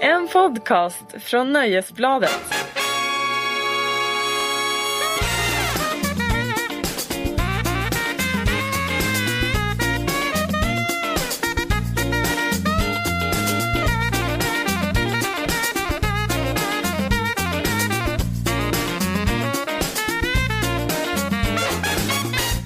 [0.00, 2.30] En podcast från Nöjesbladet.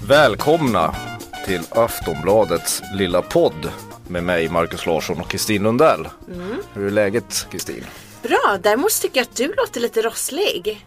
[0.08, 0.94] Välkomna
[1.46, 3.70] till Aftonbladets lilla podd
[4.12, 6.08] med mig Marcus Larsson och Kristin Lundell.
[6.74, 7.84] Hur är läget Kristin?
[8.22, 10.86] Bra, däremot tycker jag att du låter lite rosslig.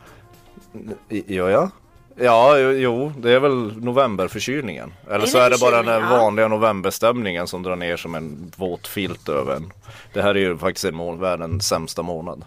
[1.09, 1.69] Gör jag?
[2.15, 4.93] Ja, jo, det är väl novemberförkylningen.
[5.09, 9.29] Eller så är det bara den vanliga novemberstämningen som drar ner som en våt filt
[9.29, 9.73] över en.
[10.13, 12.45] Det här är ju faktiskt en månad, världens sämsta månad.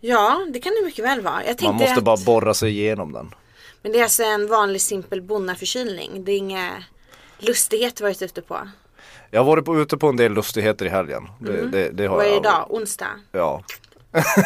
[0.00, 1.42] Ja, det kan det mycket väl vara.
[1.62, 3.34] Man måste att, bara borra sig igenom den.
[3.82, 6.24] Men det är alltså en vanlig simpel bonnaförkylning.
[6.24, 6.84] Det är inga
[7.38, 8.58] lustigheter varit ute på.
[9.34, 11.28] Jag har varit på, ute på en del lustigheter i helgen.
[11.38, 12.66] Det, det, det har Vad är idag?
[12.70, 13.08] Onsdag?
[13.32, 13.62] Ja,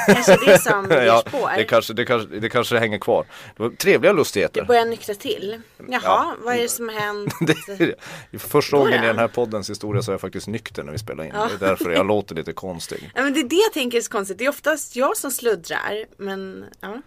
[0.06, 1.50] Kanske det som ja på.
[1.56, 3.26] det, kanske, det, kanske, det kanske hänger kvar.
[3.56, 4.60] Det var trevliga lustigheter.
[4.60, 5.60] Det börjar nyktra till.
[5.88, 6.34] Jaha, Ja.
[6.44, 7.34] vad är det som har hänt?
[8.30, 10.92] Det första Går gången i den här poddens historia så är jag faktiskt nykter när
[10.92, 11.30] vi spelar in.
[11.32, 13.10] Det är därför jag låter lite konstig.
[13.14, 14.38] Ja, men det är det jag tänker är så konstigt.
[14.38, 16.04] Det är oftast jag som sluddrar.
[16.16, 17.02] Men ja.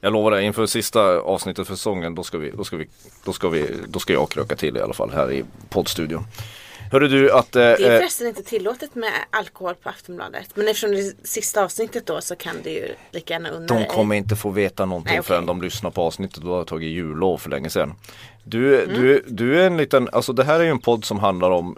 [0.00, 2.88] Jag lovar dig, inför sista avsnittet för säsongen då ska, vi, då, ska vi,
[3.24, 6.24] då, ska vi, då ska jag kröka till i alla fall här i poddstudion.
[6.92, 7.56] Hörru du att...
[7.56, 10.50] Eh, Det är eh, förresten inte tillåtet med alkohol på Aftonbladet.
[10.54, 13.84] Men eftersom det är sista avsnittet då så kan du ju lika gärna unna de
[13.84, 15.28] kommer inte få veta någonting Nej, okej.
[15.28, 16.42] förrän de lyssnar på avsnittet.
[16.42, 17.94] Då har jag tagit jullov för länge sedan.
[18.44, 21.50] Du, du, du är en liten, alltså det här är ju en podd som handlar
[21.50, 21.76] om,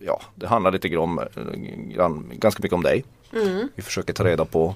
[0.00, 1.20] ja det handlar lite grann,
[1.94, 3.04] grann ganska mycket om dig.
[3.74, 4.74] Vi försöker ta reda på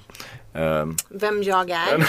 [1.09, 2.05] Vem jag är.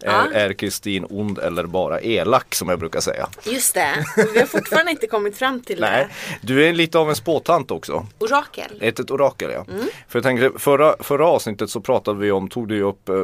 [0.34, 3.28] Är, Kristin ond eller bara elak som jag brukar säga?
[3.44, 4.04] Just det.
[4.32, 6.08] Vi har fortfarande inte kommit fram till Nej,
[6.40, 6.46] det.
[6.46, 8.06] du är lite av en spåtant också.
[8.18, 8.78] Orakel.
[8.80, 9.64] Ett, ett orakel ja.
[10.08, 13.14] För jag tänker förra, förra avsnittet så pratade vi om, tog du upp eh,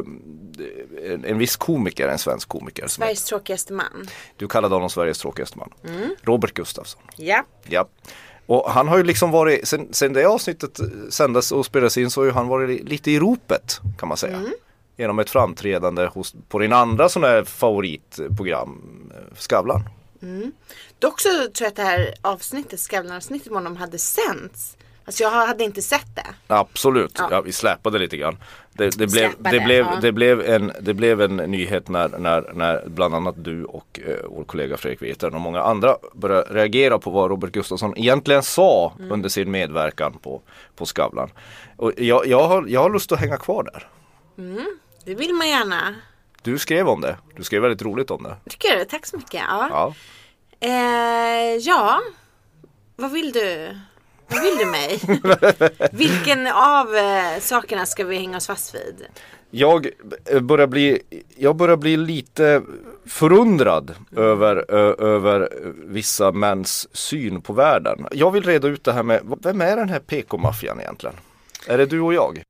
[1.05, 2.87] en, en viss komiker, en svensk komiker.
[2.87, 4.07] Sveriges tråkigaste man.
[4.37, 5.69] du kallade honom Sveriges tråkigaste man.
[6.21, 7.01] Robert Gustafsson.
[7.17, 7.45] Ja.
[7.67, 7.87] Ja.
[8.45, 10.79] Och han har ju liksom varit, sen, sen det avsnittet
[11.09, 14.41] sändes och spelades in så har ju han varit lite i ropet kan man säga.
[14.97, 18.81] Genom ett framträdande hos, på din andra sån här favoritprogram,
[19.15, 19.81] eh, Skavlan.
[20.99, 24.77] Dock så tror jag att det här avsnittet, Skavlan-avsnittet med honom hade sänts.
[25.05, 26.27] Alltså jag hade inte sett det.
[26.47, 27.27] Absolut, ja.
[27.31, 27.41] Ja.
[27.41, 28.37] vi släpade lite grann.
[28.77, 32.51] Det, det, blev, Släpade, det, blev, det, blev en, det blev en nyhet när, när,
[32.53, 36.99] när bland annat du och eh, vår kollega Fredrik Virtanen och många andra började reagera
[36.99, 39.11] på vad Robert Gustafsson egentligen sa Mm.
[39.11, 40.41] under sin medverkan på,
[40.75, 41.29] på Skavlan.
[41.77, 43.87] Och jag, jag, har, jag har lust att hänga kvar där.
[45.05, 45.95] Det vill man gärna.
[46.41, 48.35] Du skrev om det, du skrev väldigt roligt om det.
[48.49, 48.85] Tycker du?
[48.85, 49.41] Tack så mycket.
[49.49, 49.67] Ja.
[49.69, 49.93] Ja.
[50.67, 51.99] Eh, ja.
[52.95, 53.79] Vad vill du?
[54.27, 54.99] Vad vill du mig?
[55.91, 59.05] Vilken av eh, sakerna ska vi hänga oss fast vid?
[59.51, 59.87] Jag
[60.31, 61.01] eh, börjar bli,
[61.37, 62.61] jag börjar bli lite
[63.05, 65.49] förundrad över, ö, över
[65.87, 68.07] vissa mäns syn på världen.
[68.11, 71.15] Jag vill reda ut det här med, vem är den här PK-maffian egentligen?
[71.67, 72.43] Är det du och jag?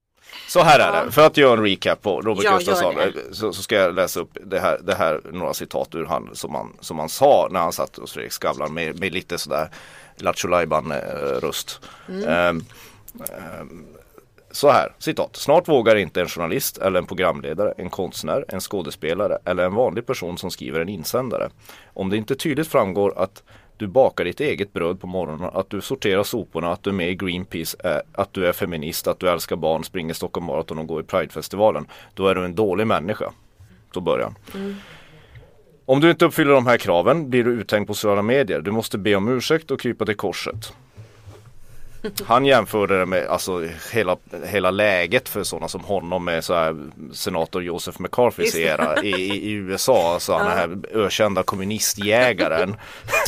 [0.47, 3.36] Så här är det, för att göra en recap på Robert Ja, Gustafsson det.
[3.36, 6.56] så, så ska jag läsa upp det här, det här några citat ur han som
[6.56, 9.69] han, som han sa när han satt hos Fredrik Skavlan med, med lite sådär
[10.17, 10.97] Lattjo lajban eh,
[11.41, 12.65] röst Mm.
[14.51, 15.35] så här, citat.
[15.35, 20.05] Snart vågar inte en journalist eller en programledare, en konstnär, en skådespelare eller en vanlig
[20.05, 21.49] person som skriver en insändare.
[21.93, 23.43] Om det inte tydligt framgår att
[23.77, 27.09] du bakar ditt eget bröd på morgonen, att du sorterar soporna, att du är med
[27.09, 30.87] i Greenpeace, eh, att du är feminist, att du älskar barn, springer Stockholm Marathon och
[30.87, 31.87] går i Pridefestivalen.
[32.13, 33.31] Då är du en dålig människa.
[33.93, 34.61] Så börjar han.
[34.61, 34.75] Mm.
[35.85, 38.62] Om du inte uppfyller de här kraven blir du uthängd på sociala medier.
[38.62, 40.73] Du måste be om ursäkt och krypa till korset.
[42.25, 46.75] Han jämförde det med alltså, hela, hela läget för sådana som honom med så här,
[47.13, 48.62] senator Joseph McCarthys det.
[48.62, 50.13] era i, i, USA.
[50.13, 52.75] Alltså han den här ökända kommunistjägaren.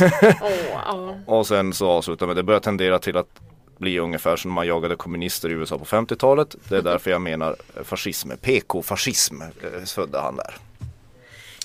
[0.42, 0.52] Åh,
[0.86, 1.18] ja.
[1.26, 3.40] Och sen så avslutar med det börjar tendera till att
[3.78, 6.56] bli ungefär som man jagade kommunister i USA på 50-talet.
[6.68, 10.54] Det är därför jag menar fascism, PK-fascism eh, födde han där.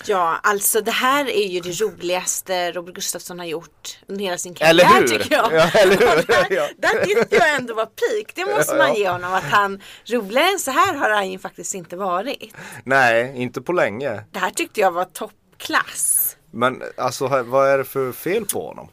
[0.05, 4.53] Ja, alltså det här är ju det roligaste Robert Gustafsson har gjort under hela sin
[4.53, 5.07] karriär Eller hur?
[5.07, 5.53] tycker jag.
[5.53, 6.25] Ja, eller hur?
[6.55, 6.69] Ja.
[6.77, 8.31] där tyckte jag ändå var peak.
[8.35, 8.95] Det måste man Ja.
[8.97, 9.33] ge honom.
[9.33, 12.53] Att han, roligare än så här har han ju faktiskt inte varit.
[12.83, 14.23] Nej, inte på länge.
[14.31, 16.37] Det här tyckte jag var toppklass.
[16.51, 18.89] Men alltså vad är det för fel på honom?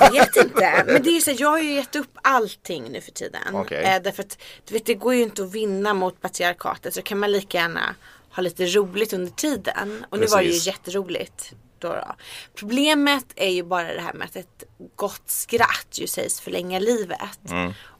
[0.00, 0.84] Jag vet inte.
[0.86, 3.40] Men det är ju så här, jag har ju gett upp allting nu för tiden.
[3.52, 3.84] Okej.
[3.84, 4.38] Eh, därför att
[4.68, 6.94] du vet, det går ju inte att vinna mot patriarkatet.
[6.94, 7.94] Så kan man lika gärna
[8.34, 10.04] ha lite roligt under tiden.
[10.10, 10.66] Och nu var det ju Precis.
[10.66, 11.52] jätteroligt.
[11.78, 12.14] Då då.
[12.54, 14.64] Problemet är ju bara det här med att ett
[14.96, 17.38] gott skratt ju sägs förlänga livet.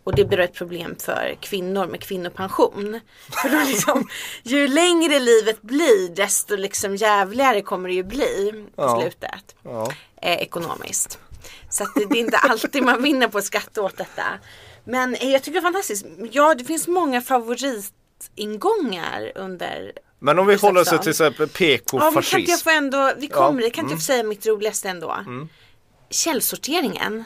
[0.05, 3.00] Och det blir ett problem för kvinnor med kvinnopension.
[3.43, 4.08] För då liksom,
[4.43, 9.00] ju längre livet blir desto liksom jävligare kommer det ju bli på Ja.
[9.00, 9.55] slutet.
[9.62, 9.93] Ja.
[10.23, 11.19] Eh, ekonomiskt.
[11.70, 14.25] Så att det, det är inte alltid man vinner på att skratta åt detta.
[14.84, 16.06] Men eh, jag tycker det är fantastiskt.
[16.32, 21.66] Ja, det finns många favoritingångar under Men om vi håller oss till exempel Ja, kan
[21.69, 22.64] jag PK-fascism.
[22.64, 23.70] få ändå, vi kommer Ja, Mm.
[23.70, 25.16] kan inte jag få säga mitt roligaste ändå?
[26.10, 27.24] Källsorteringen,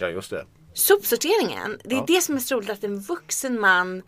[0.00, 0.46] Ja just det.
[0.74, 1.78] sopsorteringen.
[1.84, 2.04] Det är Ja.
[2.06, 4.02] det som är så roligt att en vuxen man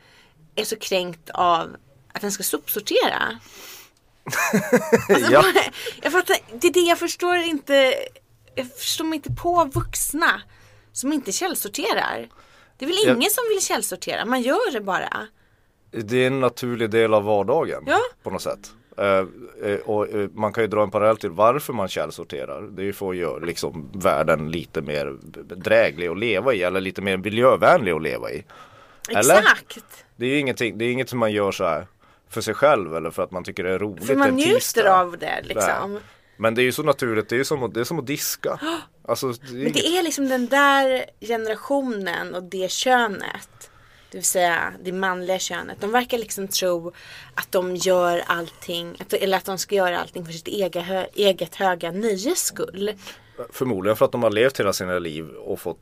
[0.56, 1.76] är så kränkt av
[2.12, 3.38] att den ska sopsortera.
[5.08, 5.44] Alltså, Ja.
[6.02, 7.94] jag fattar, det är det jag förstår inte.
[8.54, 10.42] Jag förstår mig inte på vuxna
[10.92, 12.28] som inte källsorterar.
[12.78, 15.26] Det är väl Jag- ingen som vill källsortera, man gör det bara.
[16.02, 17.98] Det är en naturlig del av vardagen Ja.
[18.22, 18.72] på något sätt.
[18.98, 22.62] Eh, och eh, man kan ju dra en parallell till varför man källsorterar.
[22.62, 25.16] Det är ju för att göra liksom världen lite mer
[25.56, 28.44] dräglig att leva i eller lite mer miljövänlig att leva i.
[29.08, 29.38] Eller?
[29.38, 30.04] Exakt.
[30.16, 31.86] Det är ju ingenting, det är inget som man gör så här
[32.28, 35.18] för sig själv eller för att man tycker det är roligt För man njuter av
[35.18, 35.92] det liksom.
[35.92, 36.02] Nej.
[36.36, 38.06] Men det är ju så naturligt, det är ju som att, det är som att
[38.06, 38.60] diska.
[39.08, 43.63] Alltså, det är Men inget, det är liksom den där generationen och det könet.
[44.14, 45.80] Det vill säga det manliga könet.
[45.80, 46.92] De verkar liksom tro
[47.34, 51.06] att de gör allting, att, eller att de ska göra allting för sitt eget, hö,
[51.14, 52.92] eget höga nöjes skull.
[53.52, 55.78] Förmodligen för att de har levt hela sina liv och fått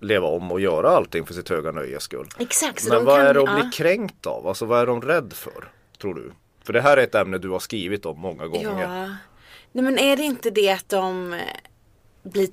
[0.00, 2.28] leva om och göra allting för sitt höga nöjes skull.
[2.38, 2.88] Exakt.
[2.88, 3.62] Men de vad kan, är att ja.
[3.62, 4.48] bli kränkt av?
[4.48, 5.72] Alltså vad är de rädd för?
[6.00, 6.32] Tror du?
[6.64, 8.82] För det här är ett ämne du har skrivit om många gånger.
[8.82, 9.16] Ja.
[9.72, 11.40] Nej men är det inte det att de
[12.24, 12.48] eh, blir,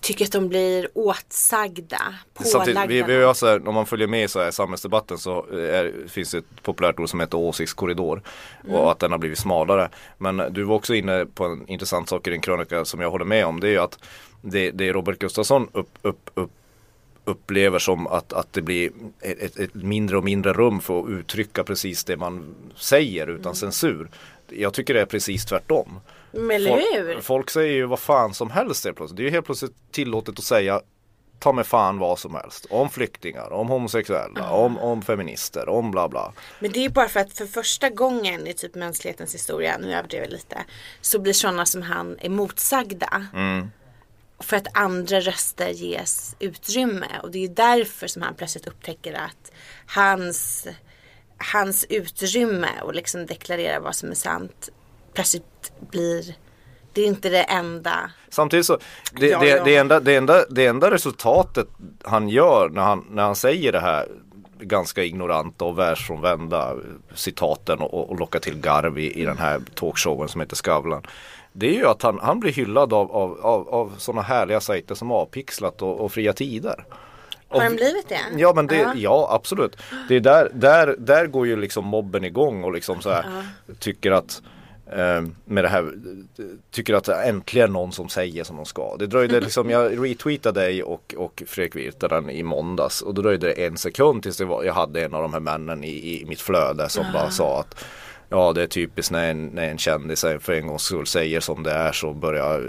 [0.00, 2.86] tycker att de blir åtsagda, pålagda?
[2.86, 6.08] vi, vi har så här, om man följer med i så här samhällsdebatten så är,
[6.08, 8.22] finns det ett populärt ord som heter åsiktskorridor
[8.64, 8.74] Mm.
[8.76, 9.88] och att den har blivit smalare.
[10.18, 13.24] Men du var också inne på en intressant sak i din krönika som jag håller
[13.24, 13.60] med om.
[13.60, 13.98] Det är ju att
[14.42, 16.50] det, det Robert Gustafsson upp, upp, upp,
[17.24, 18.90] upplever som att, att det blir
[19.20, 23.54] ett, ett mindre och mindre rum för att uttrycka precis det man säger utan Mm.
[23.54, 24.08] censur.
[24.50, 26.00] Jag tycker det är precis tvärtom.
[26.32, 29.16] Men Folk, folk säger ju vad fan som helst helt plötsligt.
[29.16, 30.80] Det är ju helt plötsligt tillåtet att säga
[31.38, 32.66] ta med fan vad som helst.
[32.70, 36.32] Om flyktingar, om homosexuella, om, om feminister, om bla bla.
[36.58, 39.94] Men det är ju bara för att för första gången i typ mänsklighetens historia, nu
[39.94, 40.64] överdriver jag lite,
[41.00, 43.26] så blir sådana som han är motsagda.
[44.40, 47.06] För att andra röster ges utrymme.
[47.22, 49.52] Och det är ju därför som han plötsligt upptäcker att
[49.86, 50.66] hans,
[51.52, 54.70] hans utrymme och liksom deklarera vad som är sant
[55.14, 56.34] plötsligt blir,
[56.92, 58.10] det är inte det enda.
[58.28, 58.78] Samtidigt så,
[59.12, 59.64] det, Ja, det, ja.
[59.64, 61.68] Det, enda, det, enda, det enda resultatet
[62.04, 64.08] han gör när han, när han säger det här
[64.60, 66.74] ganska ignoranta och världsfrånvända
[67.14, 71.02] citaten och, och lockar till garv i, i den här talkshowen som heter Skavlan.
[71.52, 74.94] Det är ju att han, han blir hyllad av, av, av, av sådana härliga sajter
[74.94, 76.84] som Avpixlat och, och Fria Tider.
[77.48, 78.20] Har den blivit det?
[78.36, 78.92] Ja men det, Ja.
[78.96, 79.28] ja.
[79.30, 79.76] absolut.
[80.08, 83.24] Det är där, där, där går ju liksom mobben igång och liksom så här
[83.78, 84.42] tycker att
[84.92, 85.92] eh, med det här,
[86.70, 88.96] tycker att det är äntligen någon som säger som de ska.
[88.98, 93.46] Det dröjde liksom, jag retweetade dig och, och Fredrik Virtanen i måndags och då dröjde
[93.46, 96.24] det en sekund tills det var, jag hade en av de här männen i, i
[96.28, 97.84] mitt flöde som bara sa att
[98.30, 101.62] Ja det är typiskt när en, när en kändis för en gångs skull säger som
[101.62, 102.60] det är så börjar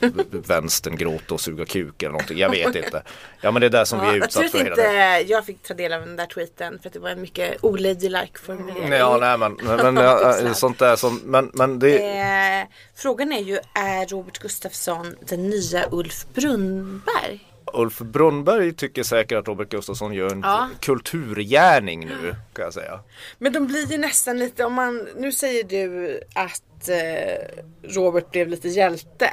[0.00, 2.38] eh, vänstern gråta och suga kuk eller någonting.
[2.38, 3.02] Jag vet inte.
[3.40, 5.28] Ja men det är det som vi är jag tror utsatt att för hela tiden.
[5.28, 8.38] jag fick ta del av den där tweeten för att det var en mycket oladylike
[8.46, 8.92] formulering.
[8.92, 10.56] Ja nej men, men, men ja, Pixlat.
[10.62, 15.84] sånt där som, men, men det, Eh, frågan är ju, är Robert Gustafsson den nya
[15.90, 17.51] Ulf Brunnberg?
[17.74, 20.68] Ulf Brunnberg tycker säkert att Robert Gustafsson gör en Ja.
[20.80, 23.00] kulturgärning nu kan jag säga.
[23.38, 28.48] Men de blir ju nästan lite, om man, nu säger du att eh, Robert blev
[28.48, 29.30] lite hjälte.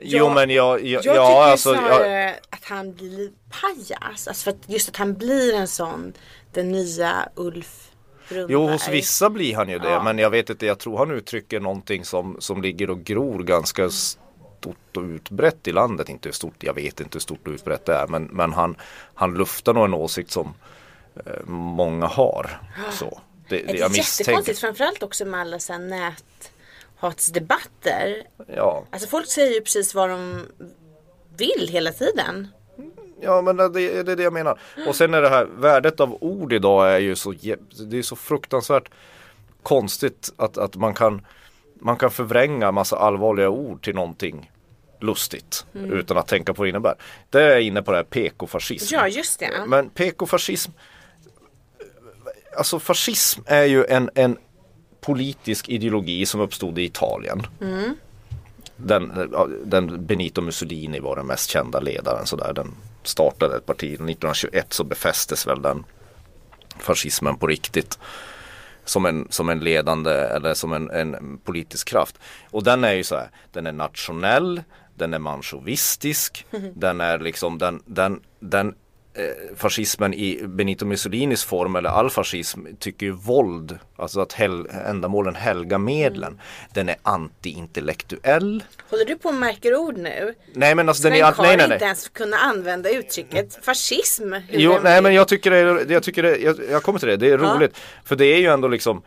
[0.00, 3.30] jo men jag, jag, Jag tycker ja alltså snarare jag, att han blir
[3.60, 4.28] pajas.
[4.28, 6.12] Alltså för att just att han blir en sån,
[6.52, 7.90] den nya Ulf
[8.28, 8.52] Brunnberg.
[8.52, 10.02] Jo hos vissa blir han ju det Ja.
[10.02, 13.88] men jag vet inte, jag tror han uttrycker någonting som, som ligger och gror ganska
[14.64, 16.08] stort och utbrett i landet.
[16.08, 18.76] Inte hur stort, jag vet inte hur stort och utbrett det är men, men han,
[19.14, 20.54] han luftar nog en åsikt som
[21.26, 22.60] eh, många har.
[22.92, 23.20] Så.
[23.48, 26.14] Det, det, Det är jättekonstigt framförallt också med alla så här
[27.00, 28.22] näthatsdebatter.
[28.56, 28.84] Ja.
[28.90, 30.46] Alltså folk säger ju precis vad de
[31.36, 32.48] vill hela tiden.
[33.20, 34.60] Ja men det, det är det jag menar.
[34.88, 37.34] Och sen är det här värdet av ord idag är ju så
[37.90, 38.90] Det är så fruktansvärt
[39.62, 41.26] konstigt att, att man kan
[41.80, 44.50] Man kan förvränga massa allvarliga ord till någonting
[45.00, 46.94] lustigt utan att tänka på vad det innebär.
[47.30, 48.94] Det är jag inne på det här PK-fascism.
[48.94, 49.50] Ja just det.
[49.66, 50.70] Men PK-fascism
[52.56, 54.36] Alltså fascism är ju en, en
[55.00, 57.46] politisk ideologi som uppstod i Italien.
[58.76, 62.26] Den, ja, den Benito Mussolini var den mest kända ledaren.
[62.26, 62.52] Så där.
[62.52, 63.84] Den startade ett parti.
[63.84, 65.84] 1921 så befästes väl den
[66.78, 67.98] fascismen på riktigt.
[68.84, 72.18] Som en, som en ledande eller som en, en politisk kraft.
[72.50, 74.62] Och den är ju så här, den är nationell,
[74.96, 78.74] den är manchovistisk, den är liksom den, den, den
[79.14, 84.66] eh, fascismen i Benito Mussolinis form eller all fascism tycker ju våld, alltså att hel,
[84.86, 86.40] ändamålen helga medlen.
[86.74, 88.62] Den är anti-intellektuell.
[88.90, 90.34] Håller du på och märker ord nu?
[90.52, 91.78] Nej men alltså den Sven är, nej nej inte nej.
[91.82, 94.34] ens kunna använda uttrycket fascism.
[94.50, 97.16] Jo, den nej men jag tycker det jag tycker det, jag, jag kommer till det,
[97.16, 97.54] det är Ja.
[97.54, 97.76] roligt.
[98.04, 99.02] För det är ju ändå liksom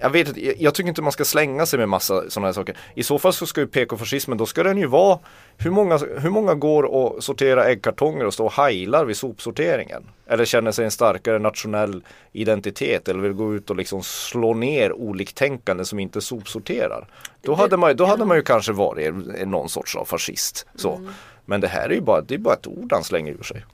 [0.00, 2.76] jag vet inte, jag, tycker inte man ska slänga sig med massa sådana här saker.
[2.94, 5.18] I så fall så ska ju PK-fascismen, då ska den ju vara
[5.56, 10.02] Hur många, hur många går och sorterar äggkartonger och står och heilar vid sopsorteringen?
[10.26, 14.92] Eller känner sig en starkare nationell identitet eller vill gå ut och liksom slå ner
[14.92, 17.08] oliktänkande som inte sopsorterar.
[17.42, 19.14] Då hade man, då hade man ju kanske varit
[19.46, 20.66] någon sorts av fascist.
[20.74, 21.08] Så.
[21.44, 23.64] Men det här är ju bara, det är bara ett ord han slänger ur sig.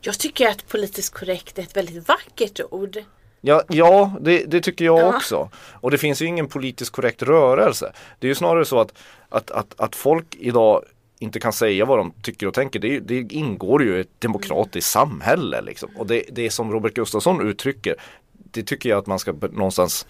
[0.00, 2.98] Jag tycker att politiskt korrekt är ett väldigt vackert ord.
[3.40, 5.16] Ja, ja det, det tycker jag Ja.
[5.16, 5.50] också.
[5.72, 7.92] Och det finns ju ingen politiskt korrekt rörelse.
[8.18, 8.92] Det är ju snarare så att,
[9.28, 10.84] att, att, att folk idag
[11.18, 12.78] inte kan säga vad de tycker och tänker.
[12.80, 15.60] Det, det ingår ju i ett demokratiskt samhälle.
[15.62, 15.90] Liksom.
[15.96, 17.94] Och det, det som Robert Gustafsson uttrycker,
[18.32, 20.06] det tycker jag att man ska någonstans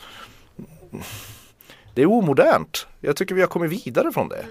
[1.94, 2.86] Det är omodernt.
[3.00, 4.46] Jag tycker vi har kommit vidare från det.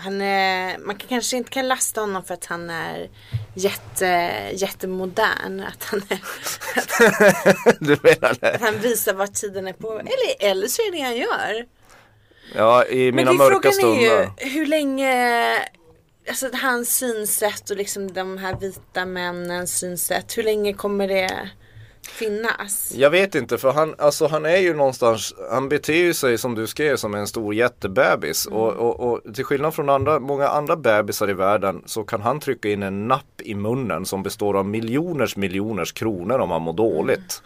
[0.00, 3.10] Han är, man kan, kanske inte kan lasta honom för att han är
[3.54, 4.06] jätte,
[4.52, 5.60] jättemodern.
[5.60, 6.20] Att han, är,
[8.02, 8.22] det?
[8.52, 9.92] att han visar vad tiden är på.
[9.92, 11.66] Eller, eller så är det det han gör.
[12.54, 14.32] Ja, i mina Men det, mörka frågan stunder.
[14.36, 15.66] är ju hur länge
[16.28, 20.38] Alltså hans synsätt och liksom de här vita männens synsätt.
[20.38, 21.50] Hur länge kommer det
[22.10, 22.92] finnas?
[22.94, 26.54] Jag vet inte för han, alltså han är ju någonstans, han beter ju sig som
[26.54, 30.76] du skrev som en stor jättebebis och, och, och till skillnad från andra, många andra
[30.76, 34.66] bebisar i världen så kan han trycka in en napp i munnen som består av
[34.66, 37.42] miljoners miljoners kronor om han mår dåligt.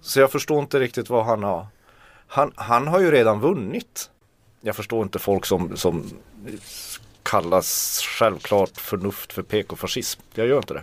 [0.00, 1.66] Så jag förstår inte riktigt vad han har.
[2.26, 4.10] Han, han har ju redan vunnit.
[4.60, 6.10] Jag förstår inte folk som, som
[7.22, 10.20] kallas självklart förnuft för PK-fascism.
[10.34, 10.82] Jag gör inte det.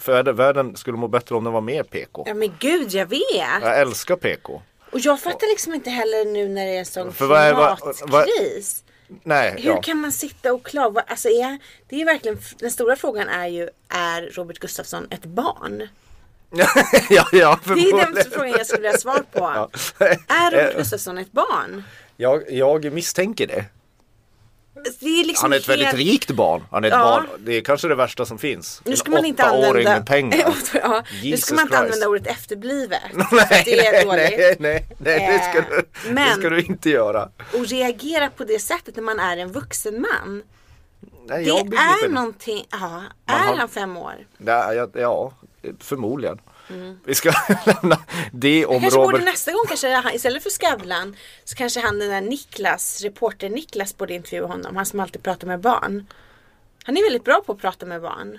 [0.00, 2.24] För världen- skulle må bättre om den var mer PK.
[2.26, 3.20] Ja men gud jag vet.
[3.62, 4.62] Jag älskar PK.
[4.92, 7.78] Och jag fattar liksom inte heller nu när det är en sån För är- vad-
[7.80, 8.82] vad- klimatkris.
[9.22, 9.80] Nej, Hur ja.
[9.82, 11.04] kan man sitta och klaga?
[11.06, 15.88] Alltså är, det är verkligen, den stora frågan är ju, är Robert Gustafsson ett barn?
[17.10, 19.38] ja, ja, Det är den frågan jag skulle vilja ha svar på.
[19.40, 19.70] Ja.
[20.28, 21.82] Är Robert Eh, Gustafsson ett barn?
[22.16, 23.64] jag, jag misstänker det.
[25.00, 25.80] Det är liksom Han är ett helt...
[25.82, 26.62] väldigt rikt barn.
[26.70, 26.98] Han är ett Ja.
[26.98, 27.26] barn.
[27.44, 28.80] Det är kanske det värsta som finns.
[28.84, 29.90] Nu En ska man inte använda...
[29.90, 30.38] med pengar.
[30.74, 31.84] ja, nu ska man inte Christ.
[31.92, 33.00] använda ordet efterblivet.
[33.32, 35.76] nej, det nej, nej, nej, nej, det ska, Eh, du,
[36.08, 37.28] det men- ska du inte göra.
[37.52, 40.42] Och reagera på det sättet när man är en vuxen man.
[41.28, 42.14] Nej, Det är det.
[42.14, 43.02] någonting, ja.
[43.26, 44.14] Är har- han fem år?
[44.38, 45.32] Ja, ja, ja,
[45.80, 46.38] förmodligen.
[47.04, 47.32] Vi ska
[47.66, 47.98] lämna
[48.32, 49.24] det om Kanske borde Robert.
[49.24, 53.96] nästa gång, kanske han, istället för Skavlan, så kanske han den där Niklas, reporter Niklas
[53.96, 54.76] borde intervjua honom.
[54.76, 56.06] Han som alltid pratar med barn.
[56.84, 58.38] Han är väldigt bra på att prata med barn.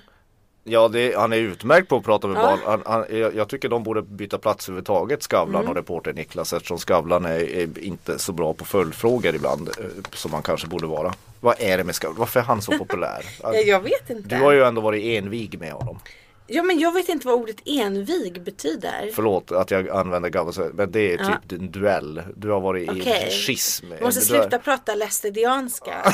[0.64, 2.42] Ja, det, han är utmärkt på att prata med Ja.
[2.42, 2.60] barn.
[2.66, 5.70] Han, han, jag, jag tycker de borde byta plats överhuvudtaget, Skavlan Mm.
[5.70, 6.54] och reporter Niklas.
[6.54, 9.70] Eftersom Skavlan är, är inte så bra på följdfrågor ibland.
[9.70, 11.14] eh, Som han kanske borde vara.
[11.40, 12.20] Vad är det med Skavlan?
[12.20, 13.26] Varför är han så populär?
[13.44, 14.36] Ja, jag vet inte.
[14.36, 16.00] Du har ju ändå varit envig med honom.
[16.50, 19.12] Ja men jag vet inte vad ordet envig betyder.
[19.16, 22.24] Förlåt att jag använder Gavas, men det är typ en duell.
[22.36, 23.28] Du har varit Okej.
[23.28, 23.86] i schism.
[24.00, 26.14] Du måste sluta prata lästedianska.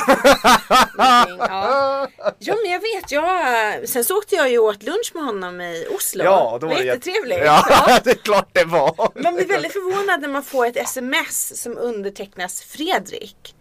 [1.38, 2.08] Ja.
[2.38, 5.86] ja men jag vet, jag, sen så åkte jag ju åt lunch med honom i
[5.96, 6.24] Oslo.
[6.24, 7.38] Ja, då var det var jättetrevligt.
[7.44, 7.98] Ja, Ja.
[8.04, 9.22] det är klart det var.
[9.22, 13.54] Man blir väldigt förvånad när man får ett sms som undertecknas Fredrik.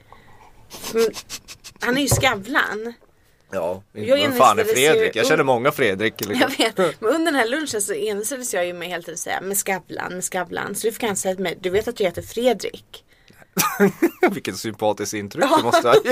[0.93, 1.11] Mm,
[1.79, 2.93] Han är ju Skavlan.
[3.53, 5.15] Ja, Jag vem fan är Fredrik?
[5.15, 6.13] ju- Jag känner många Fredrik.
[6.25, 6.35] Liksom.
[6.57, 6.77] Jag vet.
[7.01, 10.13] Men under den här lunchen så envisades jag ju med hela tiden säga med Skavlan,
[10.13, 10.75] med Skavlan.
[10.75, 13.03] Så du fick han säga till mig, du vet att du heter Fredrik.
[14.31, 15.95] Vilken sympatisk intryck du måste ha.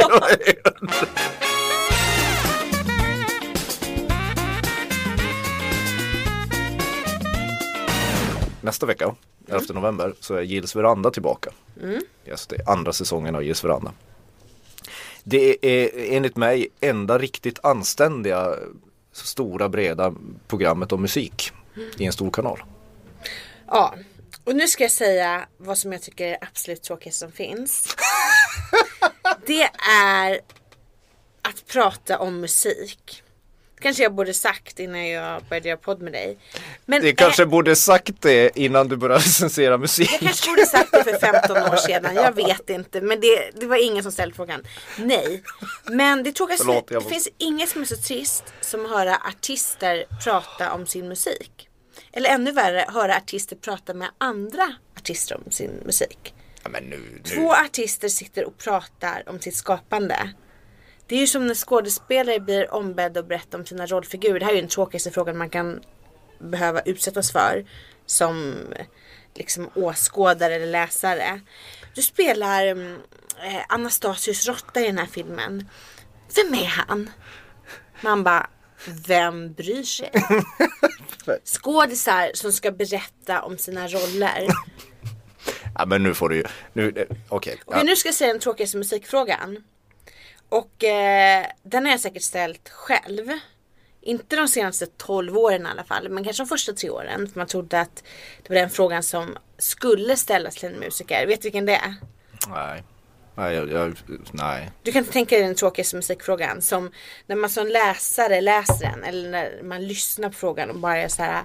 [8.62, 9.16] Nästa vecka,
[9.48, 11.50] 11 november, så är Gills veranda tillbaka.
[12.28, 13.92] Yes, det är andra säsongen av Gills veranda.
[15.24, 18.56] Det är enligt mig enda riktigt anständiga
[19.12, 20.14] stora breda
[20.48, 21.52] programmet om musik
[21.98, 22.64] i en stor kanal.
[23.68, 23.96] Ja,
[24.44, 27.96] och nu ska jag säga vad som jag tycker är absolut tråkigaste som finns.
[29.46, 30.40] Det är
[31.42, 33.24] att prata om musik.
[33.82, 36.38] Kanske jag borde sagt innan jag började göra podd med dig.
[36.86, 40.12] Men Det kanske eh, borde sagt det innan du började recensera musik.
[40.12, 42.16] jag kanske borde sagt det för 15 år sedan.
[42.16, 43.02] Jag vet inte.
[43.02, 44.64] Men det, det var ingen som ställde frågan.
[44.98, 45.44] Nej.
[45.84, 49.16] Men det tråkigaste, Förlåt, jag det finns inget som är så trist som att höra
[49.16, 51.68] artister prata om sin musik.
[52.14, 56.34] Eller ännu värre, höra artister prata med andra artister om sin musik.
[56.64, 57.22] Ja, nu, nu.
[57.24, 60.34] Två artister sitter och pratar om sitt skapande.
[61.12, 64.40] Det är ju som när skådespelare blir ombedda att berätta om sina rollfigurer.
[64.40, 65.82] Det här är ju den tråkigaste frågan man kan
[66.40, 67.66] behöva utsättas för
[68.06, 68.56] som
[69.36, 71.42] liksom åskådare eller läsare.
[71.96, 72.98] Du spelar mm,
[73.44, 75.70] eh, Anastasius Rotta i den här filmen.
[76.36, 77.10] Vem är han?
[78.02, 78.50] Man bara,
[79.08, 80.12] vem bryr sig?
[81.44, 84.48] Skådisar som ska berätta om sina roller.
[85.76, 87.18] Ja, men nu får du ju, nu, eh, okej.
[87.30, 87.84] Okej, Ja.
[87.84, 89.64] nu ska jag säga den tråkigaste musikfrågan.
[90.52, 93.30] Och eh, den har jag säkert ställt själv.
[94.02, 97.28] Inte de senaste 12 åren i alla fall, men kanske de första tre åren.
[97.28, 98.04] För man trodde att
[98.44, 101.28] det var den frågan som skulle ställas till en musiker.
[101.28, 101.96] Vet du vilken det är?
[102.50, 102.84] Nej.
[103.36, 103.98] Nej, jag, jag,
[104.32, 104.72] nej.
[104.84, 106.92] Du kan inte tänka dig den tråkigaste musikfrågan som
[107.26, 111.08] när man som läsare läser den eller när man lyssnar på frågan och bara är
[111.08, 111.44] så här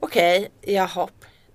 [0.00, 1.08] okej, jaha,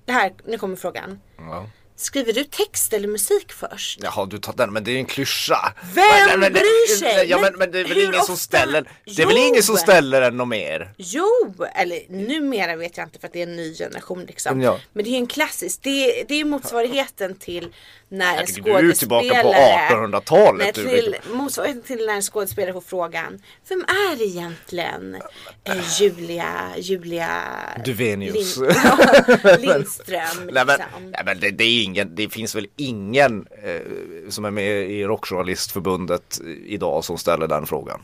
[0.06, 1.20] det här, nu kommer frågan.
[1.38, 1.70] Ja.
[2.00, 4.00] Skriver du text eller musik först?
[4.04, 5.74] Jaha, du tar den, men det är en klyscha.
[5.94, 7.30] Vem men, men, bryr sig?
[7.30, 8.36] Ja, men, Men det är väl ingen som ofta?
[8.36, 9.48] ställer, det är väl Jo!
[9.48, 10.94] ingen som ställer den något mer?
[10.98, 14.62] Jo, eller numera vet jag inte för att det är en ny generation liksom.
[14.62, 14.80] Ja.
[14.94, 17.74] Men det är ju en klassisk, det är, det är motsvarigheten till
[18.10, 22.16] när en Herregud, du är ju tillbaka på skådespelare 1800-talet, Nej, till, motsvarigheten till när
[22.16, 25.18] en skådespelare får frågan Vem är egentligen
[25.64, 27.42] eh, Julia, Julia
[27.86, 28.58] Duvenius.
[28.58, 31.12] Lin, ja, Lindström Nej men, liksom.
[31.12, 33.82] nej, men det, det, är ingen, det finns väl ingen eh,
[34.30, 38.02] som är med i Rockjournalistförbundet idag som ställer den frågan.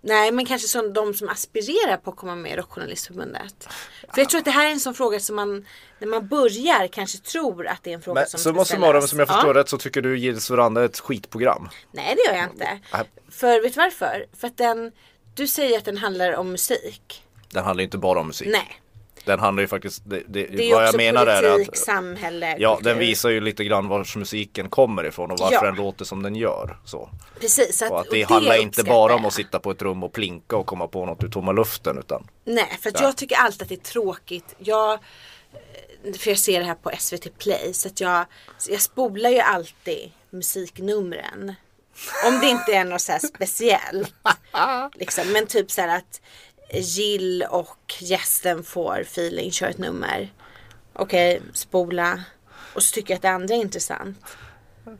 [0.00, 3.68] Nej men kanske som de som aspirerar på att komma med i Rockjournalistförbundet.
[4.14, 5.66] För jag tror att det här är en sån fråga som man
[5.98, 9.10] när man börjar kanske tror att det är en fråga Men som summa ska ställas.
[9.10, 9.60] som jag förstår Ja.
[9.60, 11.68] rätt så tycker du Gills Veranda är ett skitprogram.
[11.92, 12.78] Nej det gör jag inte.
[12.92, 13.04] Nej.
[13.30, 14.26] För vet du varför?
[14.40, 14.92] För att den,
[15.34, 17.22] du säger att den handlar om musik.
[17.52, 18.48] Den handlar inte bara om musik.
[18.50, 18.80] Nej.
[19.28, 22.56] Den handlar ju faktiskt, det, det, Det är vad jag menar politik, är att samhälle,
[22.58, 22.90] Ja, kultur.
[22.90, 25.62] den visar ju lite grann var musiken kommer ifrån och varför Ja.
[25.62, 26.78] den låter som den gör.
[26.84, 27.10] Så.
[27.40, 27.82] Precis.
[27.82, 30.12] Att, Och att det och handlar inte bara om att sitta på ett rum och
[30.12, 33.68] plinka och komma på något ur tomma luften utan Nej, för jag tycker alltid att
[33.68, 34.54] det är tråkigt.
[34.58, 37.72] Jag, eh, för jag ser det här på SVT Play.
[37.74, 38.24] Så att jag,
[38.68, 41.54] jag spolar ju alltid musiknumren.
[42.26, 44.14] Om det inte är något så här speciellt.
[44.94, 45.32] liksom.
[45.32, 46.20] Men typ så här att
[46.72, 50.32] Jill och gästen får feeling, kör ett nummer.
[50.92, 52.24] Okej, spola.
[52.74, 54.24] Och så tycker jag att det andra är intressant.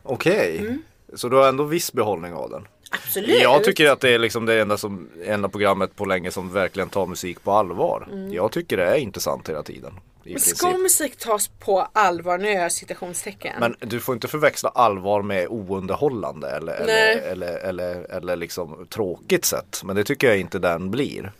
[0.02, 0.78] Okej.
[1.14, 2.58] Så du har ändå viss behållning av den?
[2.58, 2.70] Mm.
[2.90, 3.42] Absolut.
[3.42, 6.88] Jag tycker att det är liksom det enda, som, enda programmet på länge som verkligen
[6.88, 8.08] tar musik på allvar.
[8.30, 9.90] Jag tycker det är intressant hela tiden.
[9.90, 10.00] Mm.
[10.32, 12.38] Men ska musik tas på allvar?
[12.38, 13.54] Nu gör jag citationstecken.
[13.60, 19.44] Men du får inte förväxla allvar med ounderhållande eller, eller, eller, eller, eller liksom tråkigt
[19.44, 19.80] sätt.
[19.84, 21.32] Men det tycker jag inte den blir.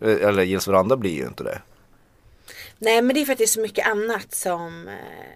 [0.00, 1.60] Eh, Eller Gills Veranda blir ju inte det.
[2.78, 4.94] Nej men det är för att det är så mycket annat som eh,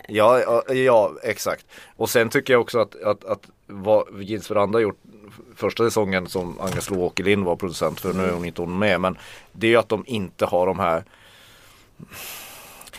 [0.08, 1.66] Ja, ja, ja exakt.
[1.96, 4.98] Och sen tycker jag också att, att, att vad Gills Veranda gjort
[5.56, 9.00] första säsongen som Agnes Lo Åkerlind var producent för, nu är hon inte hon med,
[9.00, 9.18] men
[9.52, 11.04] det är ju att de inte har de här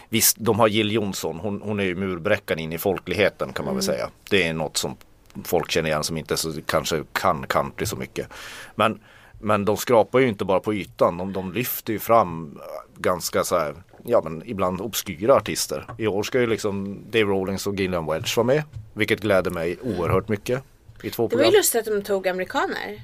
[0.10, 3.74] Visst, de har Jill Johnson, hon, hon är ju murbräckan in i folkligheten kan man
[3.74, 4.10] väl säga.
[4.30, 4.98] Det är något som
[5.43, 8.28] folk känner igen som inte så, kanske kan country så mycket.
[8.76, 9.00] Men,
[9.39, 12.60] men de skrapar ju inte bara på ytan, de, de lyfter ju fram
[12.97, 15.86] ganska så här, ja men ibland obskyra artister.
[15.97, 19.78] I år ska ju liksom Dave Rawlings och Gillian Welch vara med, vilket gläder mig
[19.84, 20.63] oerhört mycket.
[21.04, 23.02] I två Det var ju lustigt att de tog amerikaner.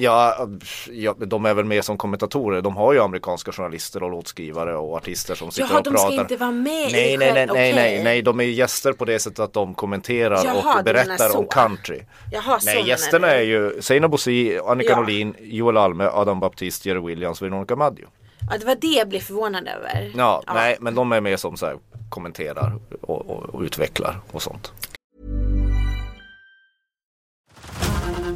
[0.00, 0.48] Ja,
[0.90, 2.62] ja, de är väl med som kommentatorer.
[2.62, 6.10] De har ju amerikanska journalister och låtskrivare och artister som sitter Jaha, och de pratar.
[6.10, 9.04] ska inte vara med i nej, nej, nej, nej, nej, nej, de är gäster på
[9.04, 12.00] det sättet att de kommenterar Jaha, och berättar om country.
[12.32, 14.96] Jaha, Nej, gästerna är ju Seina Bosi, Annika Ja.
[14.96, 18.06] Norlin, Joel Alme, Adam Baptiste, Jerry Williams, Veronica Maggio.
[18.50, 20.12] Ja, det var det jag blev förvånad över.
[20.16, 21.76] Ja, nej, men de är med som så här
[22.08, 24.72] kommenterar och, och, och utvecklar och sånt.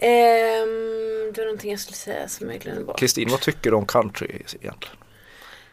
[0.00, 2.98] Ehm, det var någonting jag skulle säga som jag glömde bort.
[2.98, 4.96] Kristin, vad tycker du om country egentligen?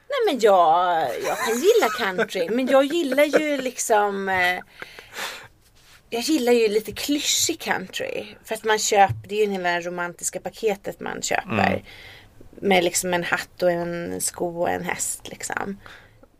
[0.10, 2.50] Nej men jag, jag kan gilla country.
[2.50, 4.60] Men jag gillar ju liksom eh,
[6.10, 8.26] Jag gillar ju lite klyschig country.
[8.44, 11.84] För att man köper, det är ju hela det romantiska paketet man köper.
[12.62, 15.78] Med liksom en hatt och en sko och en häst liksom.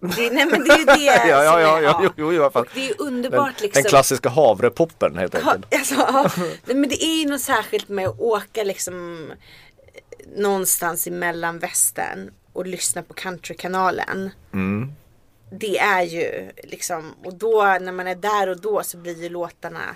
[0.08, 2.44] Det, nej men det är ju det Ja, ja, ja, ja, jo, jo.
[2.54, 3.84] Och det är ju Den, underbart liksom.
[3.84, 5.76] den klassiska havrepoppen helt Ha, enkelt.
[5.76, 6.32] alltså, ja.
[6.66, 9.32] Nej, men det är ju något särskilt med att åka liksom
[10.36, 14.30] någonstans i mellanvästern och lyssna på countrykanalen.
[14.54, 14.92] Mm.
[15.52, 19.30] Det är ju liksom, och då när man är där och då så blir ju
[19.30, 19.96] låtarna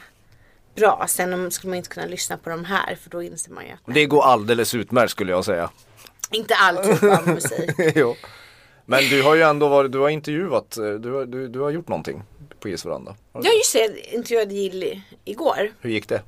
[0.76, 1.06] bra.
[1.10, 3.80] Sen skulle man inte kunna lyssna på de här för då inser man ju att
[3.96, 5.70] Det går alldeles utmärkt skulle jag säga.
[6.32, 7.70] inte all typ av musik.
[7.96, 8.16] jo.
[8.90, 11.88] Men du har ju ändå varit, du har intervjuat, eh, du, du, du har gjort
[11.88, 12.24] någonting
[12.60, 13.16] på Isveranda.
[13.34, 15.72] Jag just det, intervjuade Jill igår.
[15.82, 16.22] Hur gick det?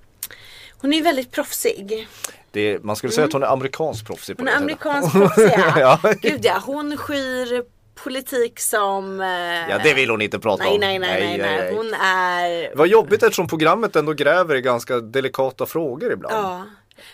[0.81, 2.07] Hon är väldigt proffsig.
[2.51, 5.99] det man skulle säga att hon är amerikansk proffsig på Hon är amerikansk proffsig ja.
[6.03, 6.13] Ja.
[6.21, 7.63] Gud ja, hon skyr
[8.03, 9.21] politik som...
[9.21, 9.27] eh,
[9.69, 10.79] Ja det vill hon inte prata Nej, om.
[10.79, 11.75] nej, nej, nej, nej.
[11.75, 12.75] Hon är...
[12.77, 16.35] Vad jobbigt eftersom programmet ändå gräver i ganska delikata frågor ibland.
[16.35, 16.65] Ja.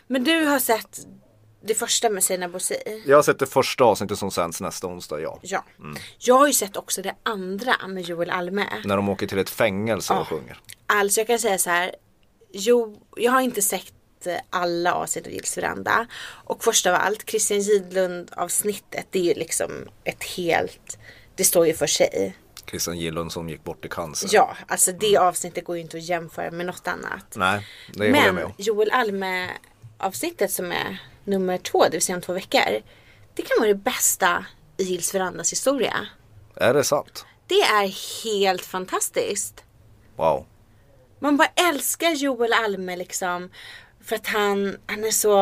[0.08, 1.00] Men du har sett
[1.68, 3.04] det första med Sina Bosi?
[3.06, 5.40] Jag har sett det första avsnittet som sänds nästa onsdag, ja.
[5.42, 5.64] Ja.
[6.18, 8.68] Jag har ju sett också det andra med Joel Alme.
[8.84, 10.60] När de åker till ett fängelse och sjunger.
[10.86, 11.96] Alltså jag kan säga så här.
[12.54, 13.94] Jo, jag har inte sett
[14.26, 16.08] eh, alla avsnitt av Gills veranda.
[16.24, 19.72] Och först av allt, Christian Gidlund avsnittet, det är ju liksom
[20.04, 20.98] ett helt,
[21.36, 22.36] det står ju för sig.
[22.70, 24.30] Christian Gillund som gick bort i cancer.
[24.32, 27.36] Ja, alltså det avsnittet går ju inte att jämföra med något annat.
[27.36, 28.54] Nej, det håller jag med Men om.
[28.58, 29.50] Joel Alme
[29.98, 32.82] avsnittet som är nummer två, det vill säga om två veckor.
[33.34, 34.46] Det kan vara det bästa
[34.78, 36.08] i Gills verandas historia.
[36.56, 37.26] Är det sant?
[37.48, 39.64] Det är helt fantastiskt.
[40.16, 40.46] Wow.
[41.20, 43.50] Man bara älskar Joel Alme liksom.
[44.02, 45.38] För att han, han är så...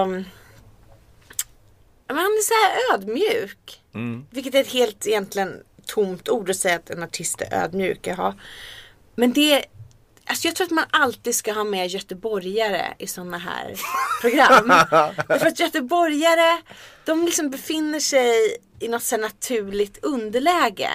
[2.07, 3.81] Han är så här ödmjuk.
[4.29, 8.07] Vilket är ett helt egentligen tomt ord att säga att en artist är ödmjuk.
[8.07, 8.35] Jaha.
[9.15, 9.65] Men det
[10.27, 13.75] Alltså jag tror att man alltid ska ha med göteborgare i sådana här
[14.21, 14.67] program.
[15.27, 16.61] Därför att göteborgare,
[17.05, 20.89] de liksom befinner sig i något så naturligt underläge.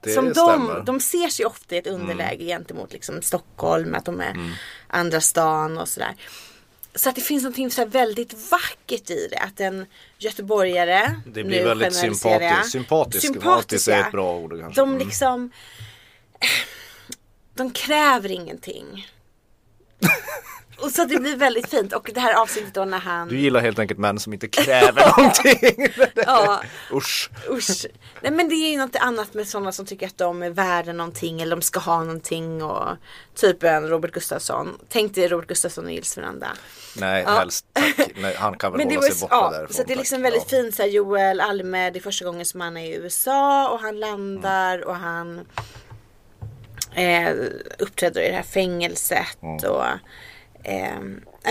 [0.00, 0.74] Det Som stämmer.
[0.74, 4.50] de, de ser sig ofta i ett underläge gentemot liksom Stockholm, att de är
[4.86, 6.14] andra stan och sådär.
[6.94, 9.38] Så att det finns något så väldigt vackert i det.
[9.38, 9.86] Att en
[10.18, 12.72] göteborgare, Det blir nu väldigt sympatiskt.
[12.72, 13.26] Sympatisk.
[13.26, 14.80] Sympatisk är ett bra ord kanske.
[14.80, 14.98] De Mm.
[17.62, 19.06] De kräver ingenting.
[20.78, 21.92] och så det blir väldigt fint.
[21.92, 25.06] Och det här avsnittet då när han Du gillar helt enkelt män som inte kräver
[25.18, 25.88] någonting.
[26.14, 27.30] Ja, Usch.
[27.50, 27.86] usch.
[28.20, 30.92] Nej men det är ju något annat med sådana som tycker att de är värda
[30.92, 32.88] någonting eller de ska ha någonting och
[33.34, 34.78] typ en Robert Gustafsson.
[34.88, 36.48] Tänk dig Robert Gustafsson och Gills Veranda.
[36.96, 37.30] Nej, Ja.
[37.32, 38.10] helst tack.
[38.16, 39.74] Nej, han kan väl Men det hålla var, sig borta ja, därifrån.
[39.74, 40.24] så det är liksom tack.
[40.32, 43.68] väldigt fint så här, Joel Alme, det är första gången som han är i USA
[43.68, 45.40] och han landar och han
[46.94, 47.34] eh,
[47.78, 49.84] uppträder i det här fängelset och
[50.64, 50.98] eh,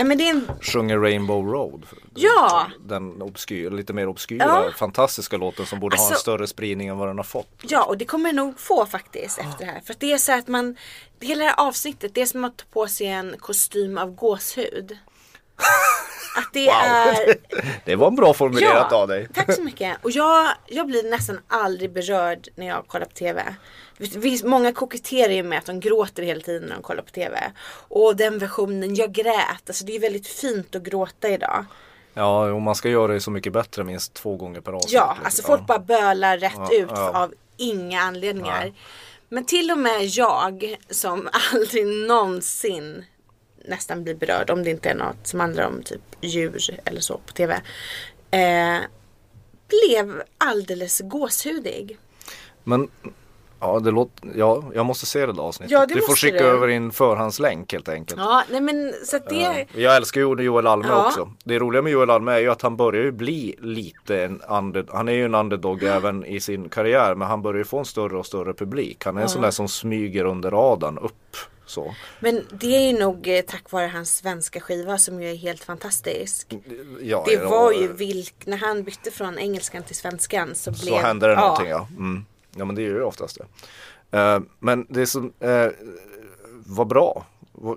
[0.04, 1.86] men det är en Sjunger Rainbow Road.
[2.14, 2.66] Ja.
[2.80, 4.70] Den obskyr, lite mer obskyra, Ja.
[4.76, 7.48] fantastiska låten som borde ha en Alltså- större spridning än vad den har fått.
[7.62, 9.80] Ja, och det kommer det nog få faktiskt efter det här.
[9.80, 10.76] För det är så att man,
[11.20, 14.98] hela det här avsnittet, det är som att ta på sig en kostym av gåshud.
[16.36, 17.34] Att det är...
[17.84, 19.28] Det var en bra formulerat av dig.
[19.34, 19.96] tack så mycket.
[20.04, 23.54] Och jag, jag blir nästan aldrig berörd när jag kollar på TV.
[24.02, 27.52] Visst, Många koketterar ju med att de gråter hela tiden när de kollar på TV.
[27.88, 29.62] Och den versionen, jag grät.
[29.66, 31.64] Alltså det är väldigt fint att gråta idag.
[32.14, 34.92] Ja, och man ska göra det så mycket bättre minst två gånger per avsnitt.
[34.92, 35.24] Ja, liksom.
[35.24, 37.22] alltså folk bara bölar rätt Ja, ut ja.
[37.22, 38.60] av inga anledningar.
[38.60, 38.74] Nej.
[39.28, 43.04] Men till och med jag som aldrig någonsin
[43.64, 47.18] nästan blir berörd om det inte är något som handlar om typ djur eller så
[47.26, 47.60] på tv.
[48.30, 48.78] Eh,
[49.68, 51.98] blev alldeles gåshudig.
[52.64, 52.90] Men
[53.62, 55.70] ja, det låter, ja, jag måste se det där avsnittet.
[55.72, 56.44] Ja, det du får skicka du.
[56.44, 58.20] över din förhandslänk helt enkelt.
[58.20, 59.66] Ja, nej men så att det...
[59.76, 61.06] Jag älskar ju Joel Alme Ja.
[61.06, 61.32] också.
[61.44, 64.86] Det roliga med Joel Alme är ju att han börjar ju bli lite en under,
[64.92, 67.84] han är ju en underdog även i sin karriär men han börjar ju få en
[67.84, 69.04] större och större publik.
[69.04, 71.94] Han är en sån där som smyger under radarn upp så.
[72.20, 75.64] Men det är ju nog eh, tack vare hans svenska skiva som ju är helt
[75.64, 76.54] fantastisk.
[77.00, 80.80] Ja, Det ja, var ju vilk, när han bytte från engelskan till svenskan så blev...
[80.80, 81.88] Så händer det någonting ja.
[81.98, 82.24] Mm.
[82.56, 84.18] Ja men det är ju oftast det.
[84.18, 85.66] Eh, men det som eh,
[86.66, 87.26] var bra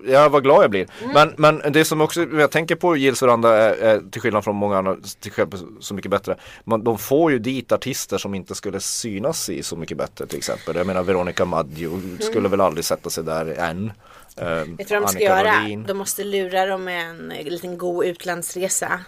[0.06, 0.86] Ja, vad glad jag blir.
[1.14, 4.56] Men, men det som också, jag tänker på Gills Veranda är, är till skillnad från
[4.56, 6.36] många andra, till exempel Så Mycket Bättre.
[6.64, 10.38] Man, de får ju dit artister som inte skulle synas i Så Mycket Bättre till
[10.38, 10.76] exempel.
[10.76, 13.92] Jag menar Veronica Maggio skulle väl aldrig sätta sig där än.
[14.36, 15.84] Um, Vet du vad de ska göra?
[15.86, 19.00] De måste lura dem med en liten god utlandsresa.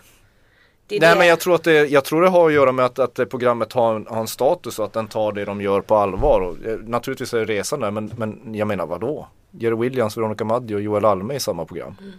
[0.90, 1.18] Nej det.
[1.18, 3.72] men jag tror att det, jag tror det har att göra med att, att programmet
[3.72, 6.40] har en, har en status och att den tar det de gör på allvar.
[6.40, 9.29] Och, eh, naturligtvis är det resan där men, men jag menar vadå?
[9.51, 11.96] Jerry Williams, Veronica Maggio och Joel Alme i samma program.
[12.01, 12.12] Mm.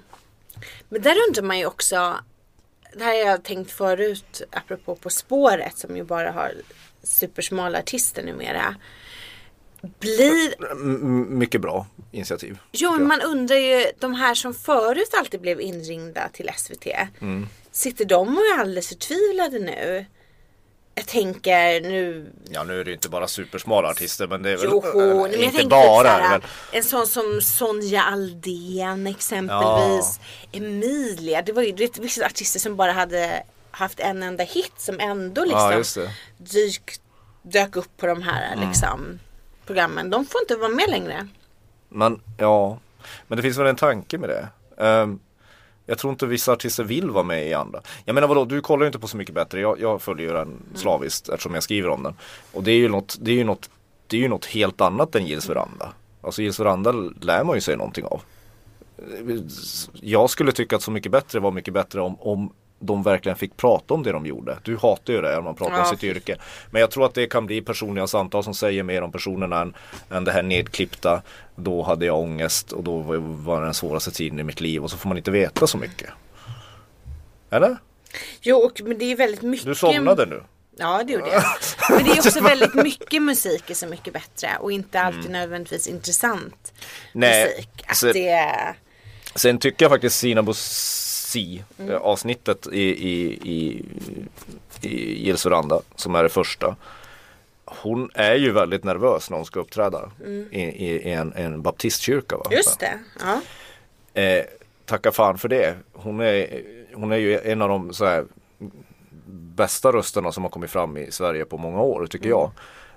[0.90, 2.16] Men där undrar man ju också,
[2.94, 6.52] det här har jag tänkt förut apropå På spåret som ju bara har
[7.04, 8.76] supersmala artister numera.
[9.82, 10.76] Blir...
[11.30, 12.58] mycket bra initiativ.
[12.72, 16.88] Jo men man undrar ju, de här som förut alltid blev inringda till SVT.
[17.22, 17.48] Mm.
[17.72, 20.06] Sitter de och är alldeles förtvivlade nu?
[20.96, 24.70] Jag tänker nu Ja nu är det inte bara supersmala artister men det är väl
[24.72, 30.20] jo, äh, inte bara såhär, En sån som Sonja Aldén exempelvis
[30.52, 30.60] ja.
[30.60, 35.00] Emilia Det var ju det vissa artister som bara hade haft en enda hit som
[35.00, 36.92] ändå liksom ja, dyk,
[37.42, 38.70] dök upp på de här mm.
[39.70, 40.10] Programmen.
[40.10, 41.28] De får inte vara med längre.
[41.90, 42.80] Men ja,
[43.28, 44.48] men det finns väl en tanke med det.
[44.84, 45.20] Um,
[45.86, 47.82] jag tror inte vissa artister vill vara med i andra.
[48.06, 49.60] Jag menar vadå, du kollar ju inte på Så Mycket Bättre.
[49.60, 51.34] Jag, jag följer ju den slaviskt mm.
[51.34, 52.14] eftersom jag skriver om den.
[52.54, 53.70] Och det är ju något, det är ju något,
[54.08, 55.94] det är ju något helt annat än Gills Veranda.
[56.22, 58.22] Alltså Gills Veranda lär man ju sig någonting av.
[59.94, 63.58] Jag skulle tycka att Så Mycket Bättre var mycket bättre om, om de verkligen fick
[63.58, 64.58] prata om det de gjorde.
[64.64, 65.82] Du hatar ju det när man pratar ja.
[65.82, 66.38] om sitt yrke.
[66.72, 69.74] Men jag tror att det kan bli personliga samtal som säger mer om personerna än,
[70.10, 71.22] än det här nedklippta.
[71.56, 74.92] Då hade jag ångest och då var det den svåraste tiden i mitt liv och
[74.92, 76.10] så får man inte veta så mycket.
[77.50, 77.78] Eller?
[78.42, 79.66] Jo, och, men det är väldigt mycket.
[79.66, 80.44] Du somnade nu.
[80.78, 81.44] Ja det gjorde jag.
[81.90, 85.32] Men det är också väldigt mycket musik är så mycket bättre och inte alltid mm.
[85.32, 86.74] nödvändigtvis intressant
[87.14, 87.84] Nej, musik.
[87.88, 88.76] Att så, det...
[89.36, 90.54] Sen tycker jag faktiskt Sinabo
[91.30, 92.02] Si mm.
[92.02, 93.86] avsnittet i, i, i,
[94.82, 96.76] i Gills Veranda som är det första.
[97.66, 100.48] Hon är ju väldigt nervös när hon ska uppträda mm.
[100.52, 102.38] i, i, en, en baptistkyrka.
[102.38, 102.44] Va?
[102.52, 103.00] Just det.
[103.20, 103.42] Ja.
[104.22, 104.46] Eh,
[104.86, 105.76] tacka fan för det.
[105.94, 106.62] Hon är,
[106.94, 108.26] hon är ju en av de så här,
[109.56, 112.40] bästa rösterna som har kommit fram i Sverige på många år tycker mm.
[112.40, 112.52] jag.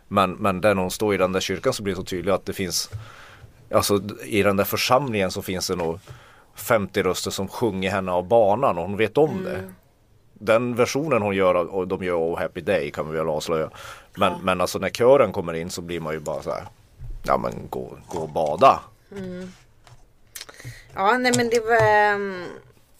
[0.09, 2.47] Men, men när hon står i den där kyrkan så blir det så tydligt att
[2.47, 2.91] det finns
[3.75, 5.99] Alltså i den där församlingen så finns det nog
[6.55, 9.45] 50 röster som sjunger henne av banan och hon vet om mm.
[9.45, 9.73] det.
[10.35, 13.71] Den versionen hon gör och de gör Oh Happy Day kan vi väl avslöja.
[14.15, 14.39] Men, ja.
[14.43, 16.65] men alltså när kören kommer in så blir man ju bara så här.
[17.27, 18.81] Ja men gå, gå och bada.
[19.17, 19.53] Mm.
[20.95, 22.45] Ja nej men det var um,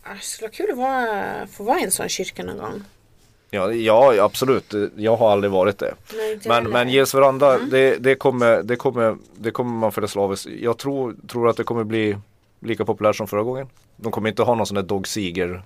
[0.03, 2.83] Det skulle vara kul att vara, få vara i en sån kyrka någon gång.
[3.55, 5.95] Ja, ja absolut, jag har aldrig varit det.
[6.15, 7.71] Nej, men men Ges Veranda, mm.
[7.71, 10.47] det, det, kommer, det, kommer, det kommer man följa slaviskt.
[10.47, 12.17] Jag tror, tror att det kommer bli
[12.63, 13.69] lika populärt som förra gången.
[13.97, 15.63] De kommer inte ha någon sån där Dog Seger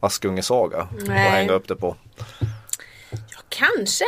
[0.00, 1.96] Askungesaga att hänga upp det på.
[3.10, 4.04] Ja, kanske.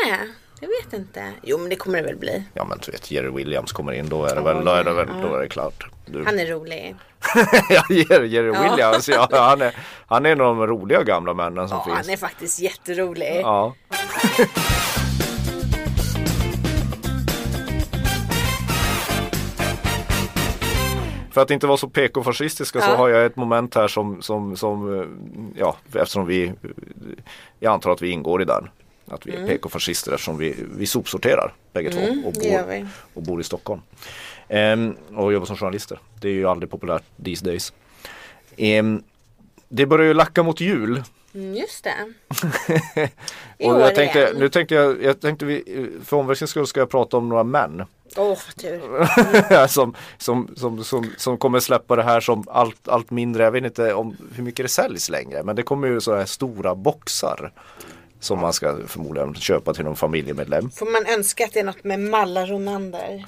[0.60, 1.32] Jag vet inte.
[1.42, 2.44] Jo men det kommer det väl bli.
[2.54, 4.84] Ja men du vet Jerry Williams kommer in då är det oh, väl, då är
[4.84, 5.28] det, väl, ja.
[5.28, 5.86] då är det klart.
[6.06, 6.24] Du.
[6.24, 6.96] Han är rolig.
[7.68, 11.68] ja Jerry, Jerry Williams, ja, han, är, han är en av de roliga gamla männen
[11.68, 11.96] som ja, finns.
[11.96, 13.40] han är faktiskt jätterolig.
[13.42, 13.74] Ja.
[21.32, 22.84] För att inte vara så PK-fascistiska ja.
[22.84, 25.06] så har jag ett moment här som, som, som eh,
[25.60, 26.52] ja, eftersom vi,
[27.60, 28.68] jag antar att vi ingår i den.
[29.06, 29.48] Att vi är mm.
[29.48, 33.80] PK-fascister eftersom vi, vi sopsorterar bägge mm, två och bor, och bor i Stockholm.
[34.48, 35.98] Ehm, och jobbar som journalister.
[36.20, 37.72] Det är ju aldrig populärt these days.
[38.56, 39.02] Ehm,
[39.68, 41.02] det börjar ju lacka mot jul.
[41.34, 42.12] Mm, just det.
[43.68, 47.16] och jag tänkte, nu tänkte jag, jag tänkte vi, för omväxlings skull ska jag prata
[47.16, 47.84] om några män.
[48.16, 49.66] Åh, oh, tur.
[49.66, 53.44] som, som, som, som, som kommer släppa det här som allt, allt mindre.
[53.44, 55.42] Jag vet inte om hur mycket det säljs längre.
[55.42, 57.52] Men det kommer ju så här stora boxar.
[58.20, 60.70] Som man ska förmodligen köpa till någon familjemedlem.
[60.70, 63.24] Får man önska att det är något med Malla Ronander?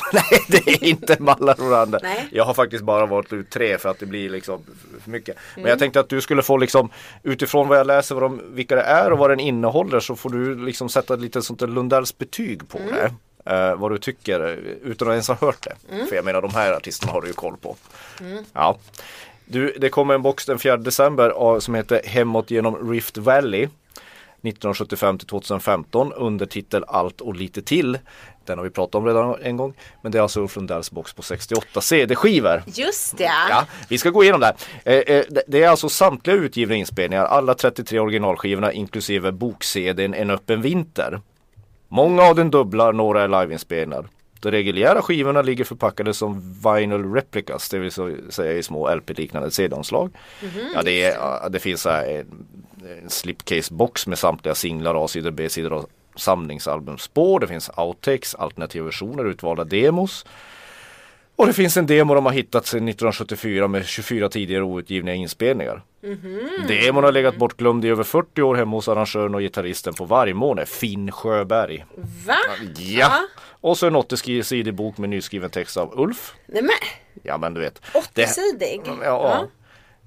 [0.12, 2.28] Nej det är inte Malla Ronander.
[2.32, 4.62] Jag har faktiskt bara valt ut tre för att det blir liksom
[5.02, 5.36] för mycket.
[5.54, 5.78] Men jag mm.
[5.78, 6.90] tänkte att du skulle få liksom
[7.22, 10.30] utifrån vad jag läser vad de, vilka det är och vad den innehåller så får
[10.30, 12.94] du liksom sätta lite sånt där Lundells betyg på mm.
[12.94, 13.14] det.
[13.50, 14.40] Uh, vad du tycker
[14.82, 15.94] utan att ens ha hört det.
[15.94, 16.06] Mm.
[16.06, 17.76] För jag menar de här artisterna har du ju koll på.
[18.20, 18.44] Mm.
[18.52, 18.78] Ja.
[19.44, 23.68] Du, det kommer en box den 4 december som heter Hemåt genom Rift Valley.
[24.42, 27.98] 1975 till 2015 under titel Allt och lite till.
[28.44, 29.74] Den har vi pratat om redan en gång.
[30.02, 32.62] Men det är alltså Ulf Lundells box på 68 CD-skivor.
[32.66, 33.24] Just det.
[33.24, 34.54] Ja, vi ska gå igenom det.
[34.84, 40.62] Eh, eh, det är alltså samtliga utgivna inspelningar, alla 33 originalskivorna inklusive bok-CDn En öppen
[40.62, 41.20] vinter.
[41.92, 44.08] Många av den dubblar, några är liveinspelningar.
[44.40, 47.92] De reguljära skivorna ligger förpackade som vinyl replicas, det vill
[48.32, 50.10] säga i små LP-liknande CD-omslag.
[50.74, 52.46] Ja, det, är, ja, det finns så här en,
[53.02, 57.40] en slipcase box med samtliga singlar, A-sidor, B-sidor och samlingsalbumspår.
[57.40, 60.26] Det finns outtakes, alternativa versioner, utvalda demos.
[61.40, 65.82] Och det finns en demo de har hittat sedan 1974 med 24 tidigare outgivna inspelningar.
[66.68, 70.66] Demon har legat bortglömd i över 40 år hemma hos arrangören och gitarristen på Vargmåne,
[70.66, 71.84] Finn Sjöberg.
[72.26, 72.36] Va?
[72.76, 73.12] Ja!
[73.60, 76.34] Och så en 80-sidig bok med nyskriven text av Ulf.
[76.46, 76.70] Nej men,
[77.22, 77.82] Ja men du vet.
[78.14, 78.80] Det- 80-sidig?
[78.86, 79.46] Ja, ja.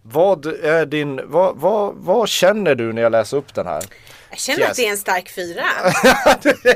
[0.01, 3.83] Vad är din, vad, vad, vad känner du när jag läser upp den här?
[4.33, 4.69] Jag känner Yes.
[4.71, 5.65] att det är en stark fyra.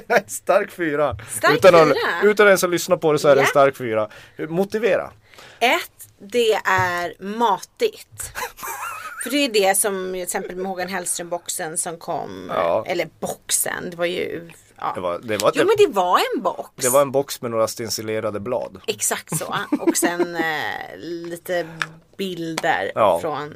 [0.18, 1.18] En stark fyra.
[1.38, 2.22] Stark utan, Att, fyra?
[2.32, 4.10] utan ens att lyssna på det så är det en stark fyra.
[4.50, 5.12] Motivera.
[5.60, 8.32] Ett, det är matigt.
[9.24, 12.52] För det är det som till exempel med Håkan Hellström-boxen som kom.
[12.56, 12.84] Ja.
[12.88, 14.50] Eller boxen, det var ju...
[14.80, 14.92] Ja.
[14.96, 16.70] Det var, det var, Jo men det var en box.
[16.76, 18.82] det var en box med några stencilerade blad.
[18.88, 19.56] Exakt så.
[19.80, 21.68] Och sen eh, lite
[22.18, 23.20] bilder Ja.
[23.22, 23.54] från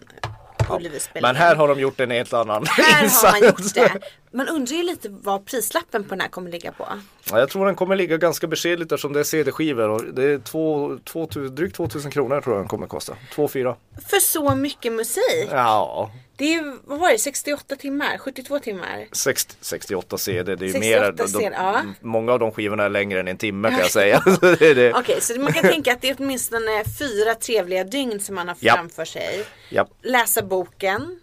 [0.69, 1.21] Ullevi-spelningen.
[1.21, 3.39] Men här har de gjort en helt annan Här har insats.
[3.39, 3.99] man gjort det.
[4.33, 6.87] Man undrar ju lite vad prislappen på den här kommer ligga på.
[7.31, 10.39] Ja, jag tror den kommer ligga ganska beskedligt eftersom det är CD-skivor och det är
[10.39, 13.15] två, två, drygt 2000 kronor tror jag den kommer kosta.
[13.35, 13.75] 2-4.
[14.07, 15.47] För så mycket musik.
[15.51, 18.17] Ja, Det är vad var det, 68 timmar?
[18.17, 19.05] 72 timmar?
[19.11, 20.55] 60, 68 CD.
[20.55, 21.81] Det är ju 68 mer, de, CD, ja.
[22.01, 24.21] Många av de skivorna är längre än en timme kan jag säga.
[24.95, 28.57] Okej, så man kan tänka att det är åtminstone fyra trevliga dygn som man har
[28.59, 28.73] Ja.
[28.75, 29.45] framför sig.
[29.69, 29.87] Ja.
[30.01, 31.19] Läsa boken,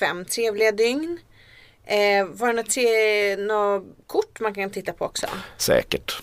[0.00, 1.18] fem trevliga dygn.
[1.90, 5.26] Eh, var det några, tre, några kort man kan titta på också?
[5.56, 6.22] Säkert.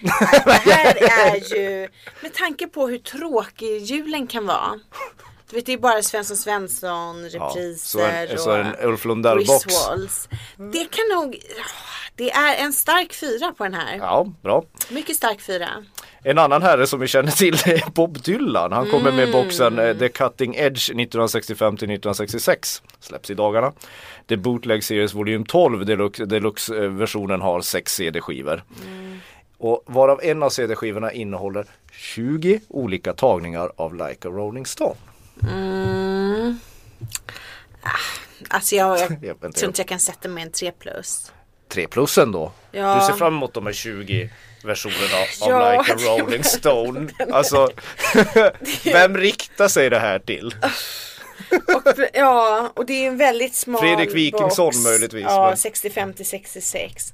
[0.00, 0.94] Det här
[1.30, 1.88] är ju,
[2.20, 4.80] med tanke på hur tråkig julen kan vara.
[5.50, 10.28] Du vet det är bara Svensson Svensson, repriser så en- så en och Ulf Lundell-box.
[10.72, 11.38] Det kan nog,
[12.14, 13.96] det är en stark fyra på den här.
[13.96, 14.64] Ja, bra.
[14.88, 15.68] Mycket stark fyra.
[16.22, 18.72] En annan herre som vi känner till är Bob Dylan.
[18.72, 22.82] Han kommer med boxen eh, The Cutting Edge 1965 till 1966.
[23.00, 23.72] Släpps i dagarna.
[24.28, 28.62] The Bootleg Series Volym 12 Deluxe- Deluxe-versionen har sex CD-skivor.
[29.58, 34.94] Och varav en av CD-skivorna innehåller 20 olika tagningar av Like a Rolling Stone.
[38.48, 41.32] Alltså jag, jag, Jag tror inte jag kan sätta mig en 3 plus.
[41.68, 42.52] 3 plussen då.
[42.72, 42.94] Ja.
[43.00, 44.30] Du ser fram emot de här 20
[44.64, 47.10] versionerna av Ja, Like a Rolling Stone.
[47.32, 47.68] Alltså,
[48.84, 50.54] vem riktar sig det här till?
[51.74, 54.84] Och, ja, och det är en väldigt smal Fredrik Wikingsson box.
[54.84, 57.12] möjligtvis, Ja, men- 65 till 66.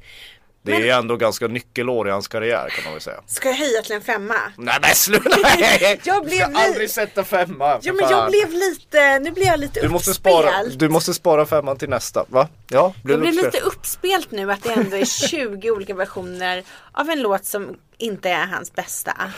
[0.66, 3.20] Det är ändå ganska nyckelår i hans karriär kan man väl säga.
[3.26, 4.34] Ska jag höja till en femma?
[4.56, 5.36] Nej men sluta!
[5.42, 6.00] Nej!
[6.04, 7.78] Jag blev ska li- aldrig sätta femma.
[7.82, 10.36] Ja men jag blev lite, nu blev jag lite du måste, uppspelt.
[10.36, 12.24] spara, du måste spara femman till nästa.
[12.28, 12.48] Va?
[12.68, 17.22] Ja, Jag blev lite uppspelt nu att det ändå är 20 olika versioner av en
[17.22, 19.12] låt som inte är hans bästa.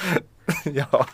[0.65, 1.07] Ja.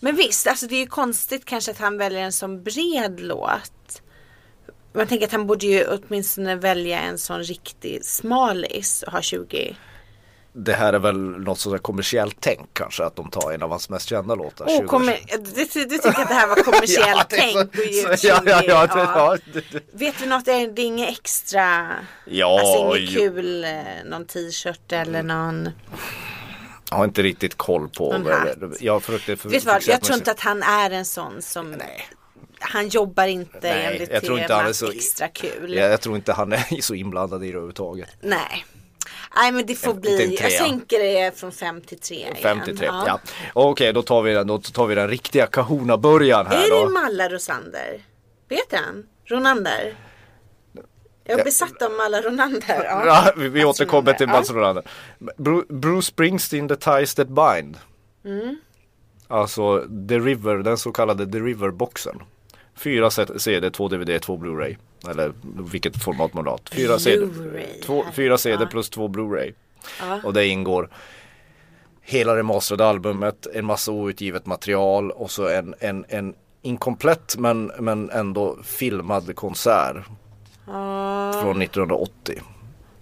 [0.00, 4.02] Men visst, alltså det är ju konstigt kanske att han väljer en sån bred låt.
[4.94, 9.76] Man tänker att han borde ju åtminstone välja en sån riktig smalis och ha 20.
[10.56, 13.88] Det här är väl något sådär kommersiellt tänk kanske att de tar en av hans
[13.88, 14.64] mest kända låtar.
[14.66, 15.18] Oh, 20 kommer,
[15.54, 17.74] du, du tycker att det här var kommersiellt är så- tänk?
[17.74, 19.38] ut så- ja, ja, 20, ja, det- ja,
[19.92, 21.90] Vet du något, är det inget extra?
[22.26, 23.70] Ja, alltså inget kul, eh,
[24.04, 25.68] någon t-shirt eller någon.
[26.90, 28.12] Jag har inte riktigt koll på.
[28.14, 28.20] Jag,
[29.34, 32.08] vad, fokuserat jag på tror inte att han är en sån som Nej.
[32.66, 35.74] Han jobbar inte Nej, enligt jag tror inte han är så- extra kul.
[35.74, 38.08] Jag, jag tror inte han är så inblandad i det överhuvudtaget.
[38.20, 38.66] Nej.
[39.36, 42.34] Nej men det får en bli, jag sänker det från 5 till 3 igen.
[42.42, 43.20] 53, ja.
[43.52, 46.84] Okej, då tar vi den, då tar vi den riktiga Kahuna-början här Är då.
[46.86, 48.00] det Malla Rosander?
[48.48, 49.06] Vet han?
[49.26, 49.94] Ronander?
[51.24, 52.84] Jag är besatt av Malla Ronander.
[52.84, 53.02] Ja.
[53.06, 54.26] Ja, vi, vi återkommer till.
[54.28, 54.84] Mats Ronander.
[55.38, 57.76] Bru- Bruce Springsteen, The Ties That Bind.
[58.24, 58.56] Mm.
[59.28, 62.22] Alltså The River, den så kallade The River-boxen.
[62.76, 64.76] Fyra CD, två DVD, två Blu-ray.
[65.10, 65.32] Eller
[65.72, 66.60] vilket format man har.
[66.72, 67.26] Fyra CD,
[67.84, 69.54] två, fyra CD plus två Blu-ray.
[70.00, 70.20] Ja.
[70.24, 70.88] Och det ingår
[72.02, 77.72] hela det masterade albumet, en massa outgivet material och så en, en, en inkomplett men,
[77.78, 79.96] men ändå filmad konsert
[80.66, 82.42] Ja, från 1980.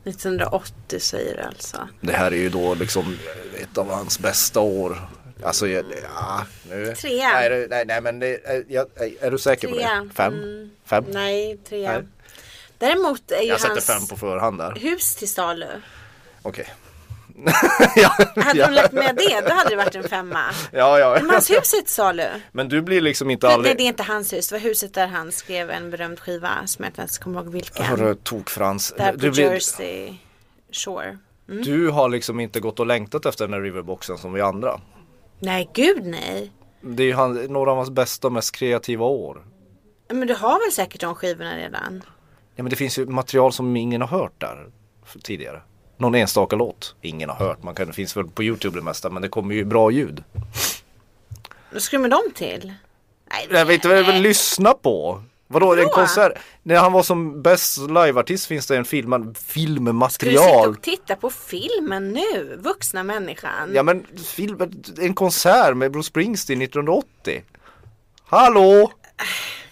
[0.05, 1.77] 1980 säger du alltså.
[2.01, 3.17] Det här är ju då liksom
[3.63, 4.97] ett av hans bästa år.
[5.45, 5.85] Alltså, jag-
[6.17, 6.95] ja, nu.
[6.95, 7.31] Trea.
[7.33, 8.87] Nej, nej, nej men det, är, jag,
[9.21, 10.01] är du säker på Trea.
[10.09, 10.15] det?
[10.15, 10.35] Fem?
[10.35, 10.71] Mm.
[10.87, 11.05] Fem?
[11.09, 11.89] Nej, tre.
[11.89, 12.03] Nej.
[12.79, 14.75] Däremot är ju Jag sätter hans fem på förhand där.
[14.81, 15.67] hus till salu.
[16.43, 16.67] Okej.
[17.97, 20.45] ja, Hade ja, de lagt med det, då hade det varit en femma.
[20.73, 21.19] ja, ja.
[21.21, 22.25] Men hans hus är till salu.
[22.53, 23.77] Men du blir liksom inte Nej, aldrig...
[23.77, 24.49] det är inte hans hus.
[24.49, 27.53] Det var huset där han skrev en berömd skiva som jag inte ens kommer ihåg
[27.53, 27.85] vilken.
[27.87, 28.95] Hörru, tok Frans.
[28.99, 29.53] Där på Du blir...
[29.53, 30.15] Jersey
[30.73, 31.19] Shore.
[31.47, 34.81] Du har liksom inte gått och längtat efter den här riverboxen som vi andra.
[35.43, 36.53] Nej, gud nej.
[36.81, 39.47] Det är ju han, några av hans bästa och mest kreativa år.
[40.09, 42.03] Men du har väl säkert de skivorna redan?
[42.55, 44.67] Ja men det finns ju material som ingen har hört där
[45.23, 45.63] tidigare.
[45.97, 47.63] Någon enstaka låt ingen har hört.
[47.63, 50.25] Man kan, det finns väl på Youtube det mesta men det kommer ju bra ljud.
[51.73, 52.73] Vad med dem till?
[53.31, 55.23] Nej, Jag vet inte vad jag vill lyssna på.
[55.53, 55.91] Vadå, en Vadå?
[55.91, 56.33] konsert?
[56.63, 60.69] När han var som bäst liveartist finns det en film, Ska du filmmaterial.
[60.69, 62.57] och titta på filmen nu?
[62.61, 63.71] Vuxna människan.
[63.75, 64.59] Ja men film,
[65.01, 67.43] en konsert med Bruce Springsteen 1980.
[68.25, 68.93] Hallå!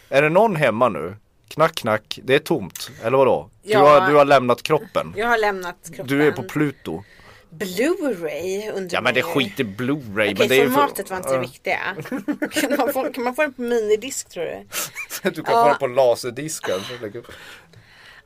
[0.09, 1.16] Är det någon hemma nu?
[1.49, 2.91] Knack knack, det är tomt.
[3.03, 3.51] Eller vadå?
[3.62, 3.78] Du, Ja.
[4.01, 5.12] har, du har lämnat kroppen.
[5.16, 6.07] Jag har lämnat kroppen.
[6.07, 7.03] Du är på Pluto.
[7.51, 10.33] Blu-ray undrar Ja men det skiter Blu-ray.
[10.33, 11.97] Okej, är ju för- formatet var inte det viktiga.
[12.51, 14.67] kan, man få, kan man få den på minidisk tror du?
[15.31, 16.81] Du kan få det på laserdisken.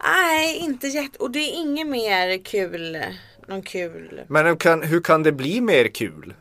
[0.05, 1.19] Nej, inte jätte...
[1.19, 3.05] Och det är inget mer kul.
[3.47, 4.21] Någon kul...
[4.29, 6.35] Men hur kan, hur kan det bli mer kul?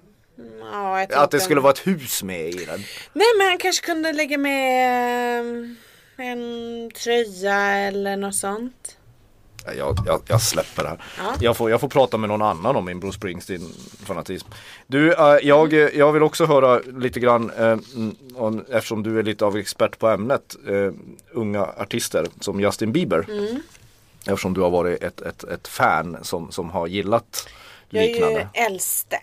[0.60, 2.84] Ja, Att det skulle vara ett hus med i den?
[3.14, 8.98] Nej, men han kanske kunde lägga med eh, en tröja eller något sånt.
[9.66, 10.97] Ja, Jag, jag, jag släpper det här.
[11.18, 11.34] Ja.
[11.39, 14.47] Jag, får, jag får prata med någon annan om min Bruce Springsteen-fanatism.
[14.88, 19.24] Du, eh, jag, jag vill också höra lite grann, eh, mm, om, eftersom du är
[19.24, 20.91] lite av expert på ämnet, eh,
[21.32, 23.26] unga artister som Justin Bieber.
[23.30, 23.61] Mm.
[24.26, 27.47] Eftersom du har varit ett, ett, ett fan som, som har gillat
[27.89, 28.47] Jag är liknande.
[28.55, 29.20] ju äldste.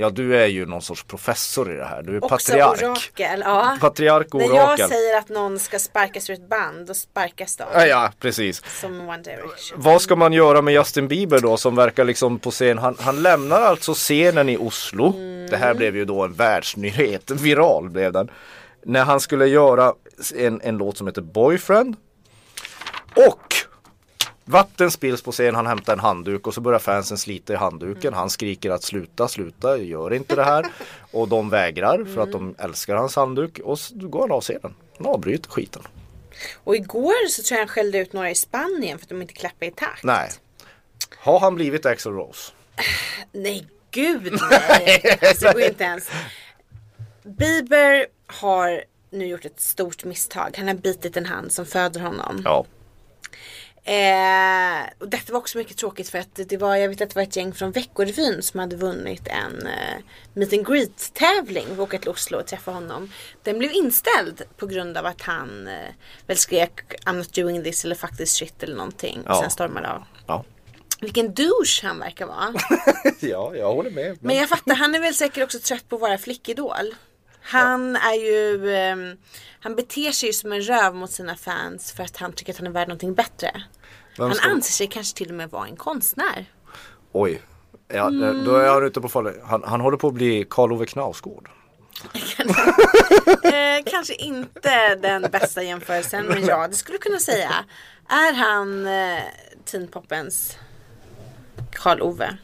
[0.00, 2.02] Ja, du är ju någon sorts professor i det här.
[2.02, 2.82] Du är Också patriark.
[2.82, 3.40] orakel.
[3.44, 3.76] Ja.
[3.80, 4.88] Patriark och När jag orakel.
[4.88, 7.64] säger att någon ska sparkas ur ett band, då sparkas de.
[7.74, 8.62] Ja, ja, precis.
[8.80, 9.82] Som One Direction.
[9.82, 12.78] Vad ska man göra med Justin Bieber då som verkar liksom på scen?
[12.78, 15.12] Han, han lämnar alltså scenen i Oslo.
[15.50, 18.30] Det här blev ju då en världsnyhet, viral blev den.
[18.84, 19.94] När han skulle göra
[20.36, 21.96] en, en låt som heter Boyfriend.
[23.14, 23.54] Och
[24.48, 28.14] vatten spills på scen, han hämtar en handduk och så börjar fansen slita i handduken.
[28.14, 30.66] Han skriker att sluta, sluta, gör inte det här.
[31.10, 34.74] Och de vägrar för att de älskar hans handduk och så går han av scenen.
[34.98, 35.82] Han avbryter skiten.
[36.64, 39.34] Och igår så tror jag han skällde ut några i Spanien för att de inte
[39.34, 40.04] klappar i takt.
[40.04, 40.30] Nej.
[41.18, 42.52] Har han blivit Axl Rose?
[43.32, 45.18] Nej, gud nej.
[45.22, 46.10] Alltså, det går inte ens.
[47.22, 50.54] Bieber har nu gjort ett stort misstag.
[50.56, 52.42] Han har bitit en hand som föder honom.
[52.44, 52.66] Ja.
[53.84, 57.16] Eh, och detta var också mycket tråkigt för att det var, jag vet att det
[57.16, 60.02] var ett gäng från Veckorevyn som hade vunnit en eh,
[60.34, 63.12] meet and greet tävling och åkat till Oslo och träffa honom.
[63.42, 65.74] Den blev inställd på grund av att han eh,
[66.26, 69.18] väl skrek I'm not doing this eller faktiskt shit eller någonting.
[69.20, 69.40] Och Ja.
[69.40, 70.02] sen stormade av.
[70.26, 70.44] Ja.
[71.00, 72.54] Vilken douche han verkar vara.
[73.20, 74.18] ja, jag håller med.
[74.20, 76.94] Men jag fattar, han är väl säkert också trött på att vara flickidol.
[77.48, 79.16] Han är ju, ehm,
[79.60, 82.58] han beter sig ju som en röv mot sina fans för att han tycker att
[82.58, 83.50] han är värd någonting bättre.
[84.18, 86.44] Vem Han ska- anser sig kanske till och med vara en konstnär.
[87.12, 87.42] Oj.
[87.88, 88.44] Ja, Mm.
[88.44, 89.32] Då är han ute på farlig.
[89.44, 91.50] Han, han håller på att bli Karl Ove Knausgård.
[93.42, 97.50] Eh, kanske inte den bästa jämförelsen, men ja, det skulle jag kunna säga.
[98.08, 99.22] Är han eh,
[99.64, 100.56] teen popens
[101.72, 102.36] Karl Ove?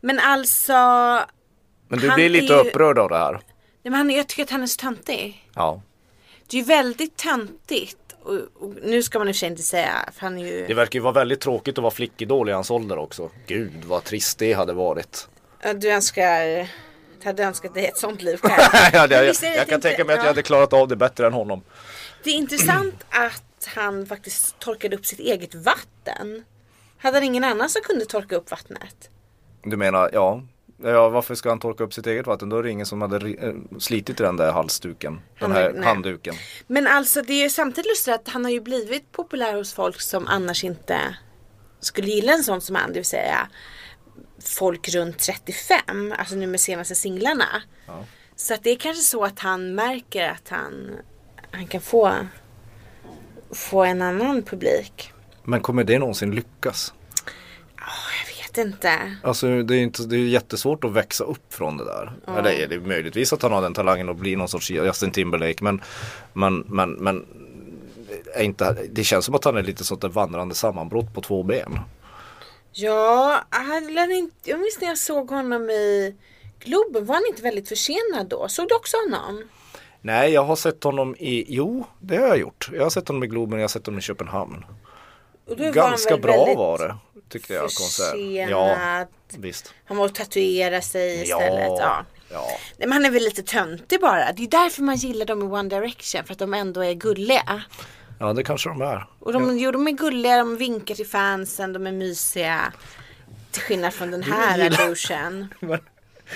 [0.00, 0.72] Men alltså,
[1.88, 3.40] Men du Han blir är lite ju- upprörd av det här.
[3.82, 5.48] Nej, men han, jag tycker att han är så töntig.
[5.54, 5.82] Ja.
[6.46, 7.96] Det är ju väldigt töntigt.
[8.22, 10.66] Och, och nu ska man i och för sig inte säga, för han är ju...
[10.66, 13.30] Det verkar ju vara väldigt tråkigt att vara flickidol i hans ålder också.
[13.46, 15.28] Gud vad trist det hade varit.
[15.76, 16.68] Du önskar,
[17.24, 18.90] hade önskat dig ett sånt liv själv.
[18.92, 20.24] ja, det, jag, det jag kan inte- tänka mig att ja.
[20.24, 21.62] jag hade klarat av det bättre än honom.
[22.24, 26.44] Det är intressant att han faktiskt torkade upp sitt eget vatten.
[26.98, 29.10] Hade han ingen annan som kunde torka upp vattnet?
[29.62, 30.42] Du menar, ja.
[30.84, 32.48] Ja, varför ska han torka upp sitt eget vatten?
[32.48, 35.20] Då är det ingen som hade eh, slitit i den där halsduken.
[35.38, 35.84] Den här nej.
[35.84, 36.34] handduken.
[36.66, 40.26] Men alltså det är samtidigt lustigt att han har ju blivit populär hos folk som
[40.26, 41.16] annars inte
[41.80, 42.88] skulle gilla en sån som han.
[42.88, 43.48] Det vill säga
[44.44, 46.14] folk runt 35.
[46.18, 47.62] Alltså nu med senaste singlarna.
[48.36, 50.90] Så att det är kanske så att han märker att han,
[51.50, 52.16] han kan få,
[53.50, 55.12] få en annan publik.
[55.42, 56.94] Men kommer det någonsin lyckas?
[58.54, 59.16] Vet inte.
[59.22, 62.12] Alltså det är, inte, det är jättesvårt att växa upp från det där.
[62.38, 65.64] Eller det är möjligtvis att han har den talangen att bli någon sorts Justin Timberlake.
[65.64, 65.80] Men,
[66.32, 67.26] men, men, men
[68.34, 71.42] är inte, det känns som att han är lite sånt där vandrande sammanbrott på två
[71.42, 71.78] ben.
[72.72, 76.16] Ja, han lär inte, jag minns när jag såg honom i
[76.58, 77.06] Globen.
[77.06, 78.48] Var han inte väldigt försenad då?
[78.48, 79.42] Såg du också honom?
[80.00, 82.70] Nej, jag har sett honom i, jo det har jag gjort.
[82.72, 84.64] Jag har sett honom i Globen och jag har sett honom i Köpenhamn.
[84.64, 85.31] Och då var han
[85.72, 86.96] Ganska bra var det.
[87.28, 88.14] Tyckte jag konsert.
[88.50, 89.06] Ja,
[89.38, 89.74] visst.
[89.84, 91.68] Han var och tatuera sig istället.
[91.68, 91.76] Ja.
[91.78, 92.46] Ja, ja.
[92.76, 94.32] Nej, men han är väl lite töntig bara.
[94.32, 96.24] Det är därför man gillar dem i One Direction.
[96.24, 97.62] För att de ändå är gulliga.
[98.20, 99.06] ja, det kanske de är.
[99.18, 102.72] Och de, jo, de är gulliga, de vinkar till fansen, de är mysiga.
[103.50, 105.54] Till skillnad från den här douchen.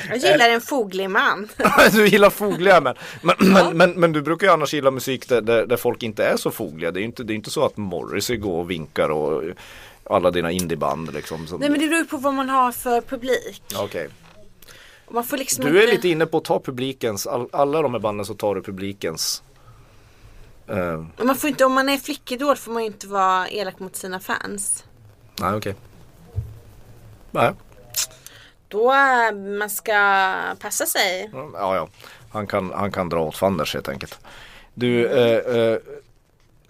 [0.09, 1.49] Jag gillar en foglig man.
[1.93, 2.95] du gillar fogliga män.
[3.23, 6.25] Men, men, men, men du brukar ju annars gilla musik där, där, där folk inte
[6.25, 6.91] är så fogliga.
[6.91, 9.43] Det är ju inte, det är inte så att Morrissey går och vinkar och
[10.05, 11.47] alla dina indieband liksom.
[11.47, 13.63] Som, Nej men det beror ju på vad man har för publik.
[13.77, 14.09] Okej.
[15.27, 15.95] Får liksom Du är inte...
[15.95, 19.43] lite inne på att ta publikens, all, alla de här banden så tar du publikens.
[21.17, 23.97] Och Man får inte, om man är flickidol får man ju inte vara elak mot
[23.97, 24.85] sina fans.
[25.41, 25.75] nej okej.
[27.31, 27.53] Nej,
[28.69, 29.93] Då äh, man ska
[30.61, 31.31] passa sig.
[31.33, 31.89] ja ja.
[32.31, 34.19] Han kan, han kan dra åt fanders helt enkelt.
[34.75, 35.79] Du, eh, eh,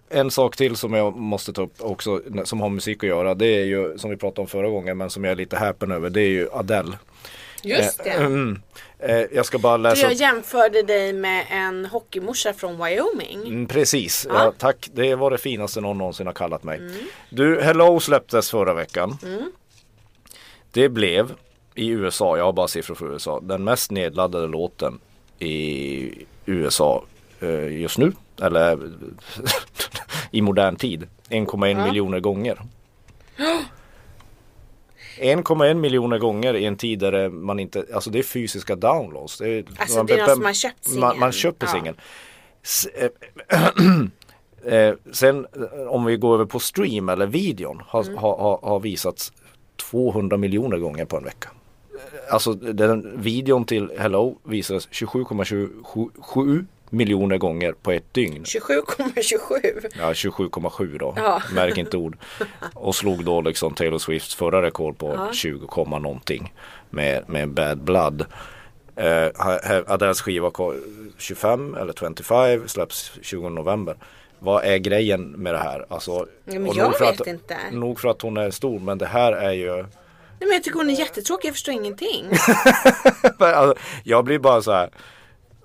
[0.08, 3.34] en sak till som jag måste ta upp också som har musik att göra.
[3.34, 5.90] Det är ju som vi pratade om förra gången men som jag är lite häpen
[5.90, 6.10] över.
[6.10, 6.98] Det är ju Adele.
[7.62, 8.10] Just det.
[8.10, 8.62] Eh, mm.
[8.98, 10.20] Eh, jag ska bara Du, läsa jag upp.
[10.20, 13.46] jämförde dig med en hockeymorsa från Wyoming.
[13.46, 14.44] Mm, precis, Ja.
[14.44, 14.88] ja, tack.
[14.92, 16.78] Det var det finaste någon någonsin har kallat mig.
[16.78, 16.92] Mm.
[17.30, 19.18] Du, Hello släpptes förra veckan.
[20.72, 21.32] Det blev
[21.76, 24.98] i USA, jag har bara siffror för USA, den mest nedladdade låten
[25.38, 27.04] i USA
[27.40, 28.12] eh, just nu.
[28.42, 28.78] Eller
[30.30, 31.06] i modern tid.
[31.28, 32.58] 1,1 miljoner gånger.
[35.20, 39.38] 1,1 miljoner gånger i en tid där man inte, alltså det är fysiska downloads.
[39.38, 41.00] Det är, Alltså, det är någon som har köpt singeln.
[41.00, 41.72] Man, man köper Ja.
[41.72, 41.96] singeln.
[44.66, 45.46] Eh, eh, sen
[45.88, 48.16] om vi går över på stream eller videon har, Mm.
[48.18, 49.32] har, har, har visats
[49.90, 51.48] 200 miljoner gånger på en vecka.
[52.30, 58.44] Alltså den videon till Hello visades 27,27 miljoner gånger på ett dygn.
[58.44, 59.90] 27,27.
[59.98, 61.14] Ja 27,7 då.
[61.16, 61.42] Ja.
[61.54, 62.16] Märk inte ord.
[62.74, 66.52] Och slog då liksom Taylor Swifts förra rekord på 20, komma någonting.
[66.90, 68.24] Med, med Bad Blood.
[68.96, 69.28] Eh,
[69.86, 70.74] Adeles skiva ko-
[71.18, 73.96] 25 eller 25 släpps 20 november.
[74.38, 75.86] Vad är grejen med det här?
[75.88, 77.56] Alltså, men och jag vet att, inte.
[77.72, 79.84] Nog för att hon är stor men det här är ju
[80.38, 82.30] Nej, men jag tycker hon är jättetråkig, jag förstår ingenting.
[83.38, 83.74] alltså,
[84.04, 84.90] Jag blir bara så här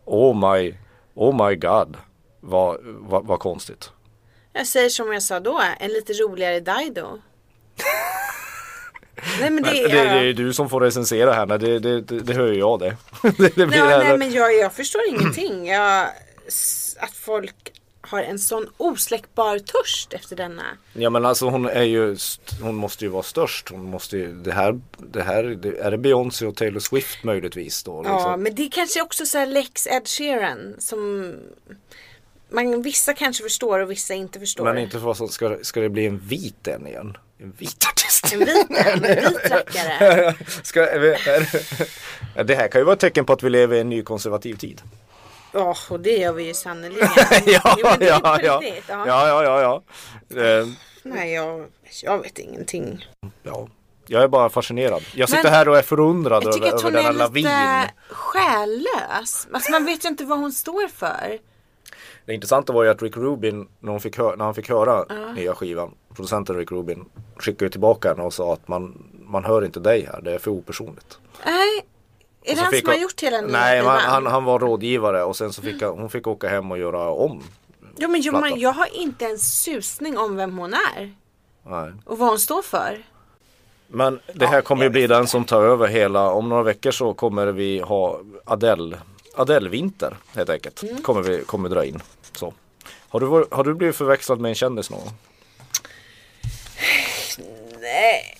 [0.05, 0.76] Oh my,
[1.15, 1.97] oh my god
[2.39, 3.89] Vad, vad, vad konstigt
[4.53, 7.19] Jag säger som jag sa då, en lite roligare Dido.
[9.39, 10.22] Nej men det Det, är...
[10.22, 12.97] det är du som får recensera här, det, det, det, det hör jag det.
[13.22, 15.67] det, det det här- nej men jag, jag förstår ingenting.
[15.67, 16.07] Jag,
[16.99, 17.55] att folk
[18.12, 20.64] har en sån osläckbar törst efter denna.
[20.93, 22.18] Ja men alltså hon är ju,
[22.62, 23.70] hon måste ju vara störst.
[23.70, 27.84] Hon måste ju, det här, det här, det, är det Beyoncé och Taylor Swift möjligtvis
[27.84, 28.01] då?
[28.01, 28.18] Liksom?
[28.18, 31.34] Ja men det är kanske också så här Lex Ed Sheeran som
[32.49, 34.64] man, vissa kanske förstår och vissa inte förstår.
[34.64, 37.18] Men inte för att ska, ska det bli en vit en igen?
[37.38, 38.34] En vit artist?
[38.34, 40.36] En vit en, vit rackare.
[40.64, 43.76] ska, är vi, är, det här kan ju vara ett tecken på att vi lever
[43.76, 44.82] i en ny konservativ tid.
[45.52, 47.10] Ja och det gör vi ju sannerligen.
[47.45, 49.06] ja, Jo, det ja, ja, ja, ja.
[49.08, 50.41] ja, ja, ja.
[50.41, 50.68] Eh,
[51.04, 51.66] Nej jag,
[52.04, 53.06] jag vet ingenting.
[53.43, 53.68] ja.
[54.08, 55.04] Jag är bara fascinerad.
[55.16, 57.28] Jag sitter Men- här och är förundrad Jag tycker över, att över hon denna är
[57.28, 57.43] lavin.
[57.43, 59.47] lite själlös.
[59.54, 61.38] Alltså man vet ju inte vad hon står för.
[62.26, 65.56] Det intressanta var ju att Rick Rubin, när, hon fick när han fick höra nya
[65.56, 67.06] skivan, producenten Rick Rubin
[67.38, 70.52] skickade tillbaka henne och sa att man, man hör inte dig här, det är för
[70.52, 71.20] opersonligt.
[71.45, 71.86] Nej.
[72.44, 75.54] Är det han som har gjort hela Nej, man, han, han var rådgivare och sen
[75.54, 77.44] så fick han, hon fick åka hem och göra om.
[77.98, 81.14] Jo men jo, man, jag har inte en susning om vem hon är.
[81.64, 81.92] Nej.
[82.06, 83.04] Och vad hon står för.
[83.88, 87.14] Men det här kommer ju bli den som tar över hela, om några veckor så
[87.14, 88.98] kommer vi ha Adele,
[89.36, 90.84] Adele-vinter helt enkelt.
[90.84, 91.02] Mm.
[91.02, 92.02] Kommer vi kommer dra in.
[92.34, 92.54] Så.
[93.10, 95.10] Har, du, har du blivit förväxlad med en kändis någon?
[97.82, 98.38] Nej,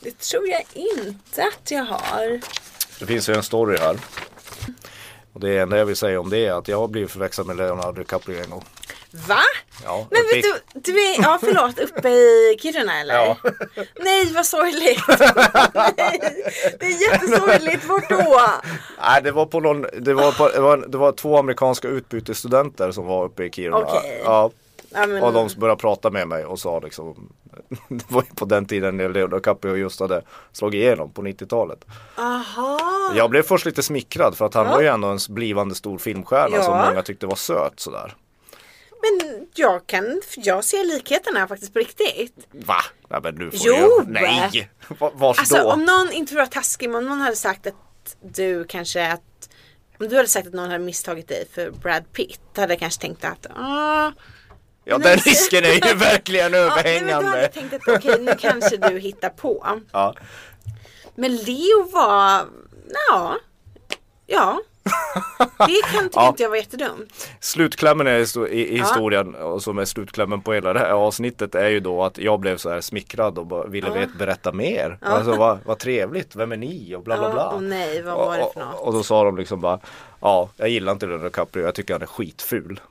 [0.00, 2.40] det tror jag inte att jag har.
[2.98, 3.96] Det finns ju en story här.
[5.32, 7.56] Och det enda jag vill säga om det är att jag har blivit förväxlad med
[7.56, 8.64] Leonardo DiCaprio en gång.
[9.28, 9.40] Va?
[9.84, 13.14] Ja, Men vet du, du är, ja förlåt, uppe i Kiruna eller?
[13.14, 13.36] Ja.
[14.00, 15.02] Nej vad sorgligt.
[15.96, 16.20] Nej,
[16.80, 18.40] det är jättesorgligt, vart då?
[19.00, 22.92] Nej, det var på någon, det var, på, det var, det var två amerikanska utbytesstudenter
[22.92, 23.76] som var uppe i Kiruna.
[23.76, 24.22] Okej.
[24.24, 24.50] Ja,
[24.94, 27.32] Ja, men, och de började prata med mig och sa liksom
[27.88, 31.84] Det var ju på den tiden när Leonardo DiCaprio just hade slagit igenom på 90-talet.
[32.16, 33.12] Aha.
[33.16, 34.72] Jag blev först lite smickrad för att han Ja.
[34.72, 36.62] var ju ändå en blivande stor filmstjärna Ja.
[36.62, 38.14] som många tyckte var söt sådär.
[39.02, 42.46] Men jag kan, jag ser likheterna faktiskt på riktigt.
[42.50, 42.76] Va?
[43.08, 44.00] Nej men nu får Jo!
[44.06, 44.70] du Nej!
[45.00, 45.72] Va- Vars Alltså då?
[45.72, 49.12] om någon, inte för att vara taskig, men om någon hade sagt att du kanske
[49.12, 49.48] att
[50.00, 53.00] om du hade sagt att någon hade misstagit dig för Brad Pitt hade jag kanske
[53.00, 54.12] tänkt att ah,
[54.84, 57.48] Ja Nej, den risken är ju verkligen ja, nej, men då överhängande.
[57.48, 59.66] tänkt att okej nu kanske du hittar på.
[59.92, 60.14] Ja.
[61.14, 62.40] Men Leo var,
[63.10, 63.36] ja,
[64.26, 64.60] ja,
[65.66, 66.28] Det kan Ja.
[66.28, 67.28] inte jag var jättedumt.
[67.40, 71.80] Slutklämmen är i, historien och som är slutklämmen på hela det här avsnittet är ju
[71.80, 74.98] då att jag blev så här smickrad och ville vet, berätta mer.
[75.02, 77.42] Alltså vad, vad trevligt, vem är ni och bla bla bla.
[77.42, 78.74] Ja, och nej, vad var det för och, något?
[78.80, 79.78] och, och då sa de liksom bara
[80.20, 82.80] Ja, jag gillar inte Leonardo DiCaprio, jag tycker han är skitful.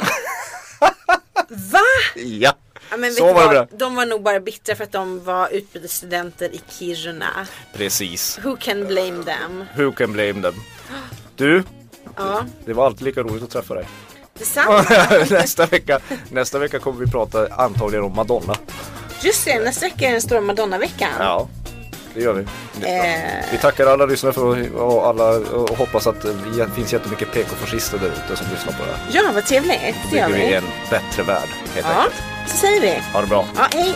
[1.50, 1.80] Va?
[2.16, 2.52] Ja,
[2.90, 3.66] Ja, men så var det bra.
[3.78, 7.46] De var nog bara bittra för att de var utbytesstudenter i Kiruna.
[7.72, 8.38] Precis.
[8.44, 9.64] Who can blame them?
[9.76, 10.54] Who can blame them?
[11.36, 11.62] Du,
[12.16, 13.86] Ja, det var alltid lika roligt att träffa dig.
[14.38, 14.84] detsamma.
[15.30, 18.54] nästa, vecka, nästa vecka kommer vi prata antagligen om Madonna.
[19.22, 21.10] Just det, nästa vecka är den stora Madonna-veckan.
[21.18, 21.48] Ja,
[22.14, 22.40] det gör vi.
[22.86, 23.44] Eh.
[23.52, 26.22] Vi tackar alla lyssnare för och alla och hoppas att
[26.56, 29.06] det finns jättemycket PK-fascister där ute som lyssnar på det här.
[29.12, 29.80] Ja, vad trevligt.
[29.80, 30.54] Det Bygger gör vi vi.
[30.54, 32.22] en bättre värld helt Ja, enkelt.
[32.46, 32.98] så säger vi.
[33.12, 33.44] Ha det bra.
[33.56, 33.94] Ja, hej.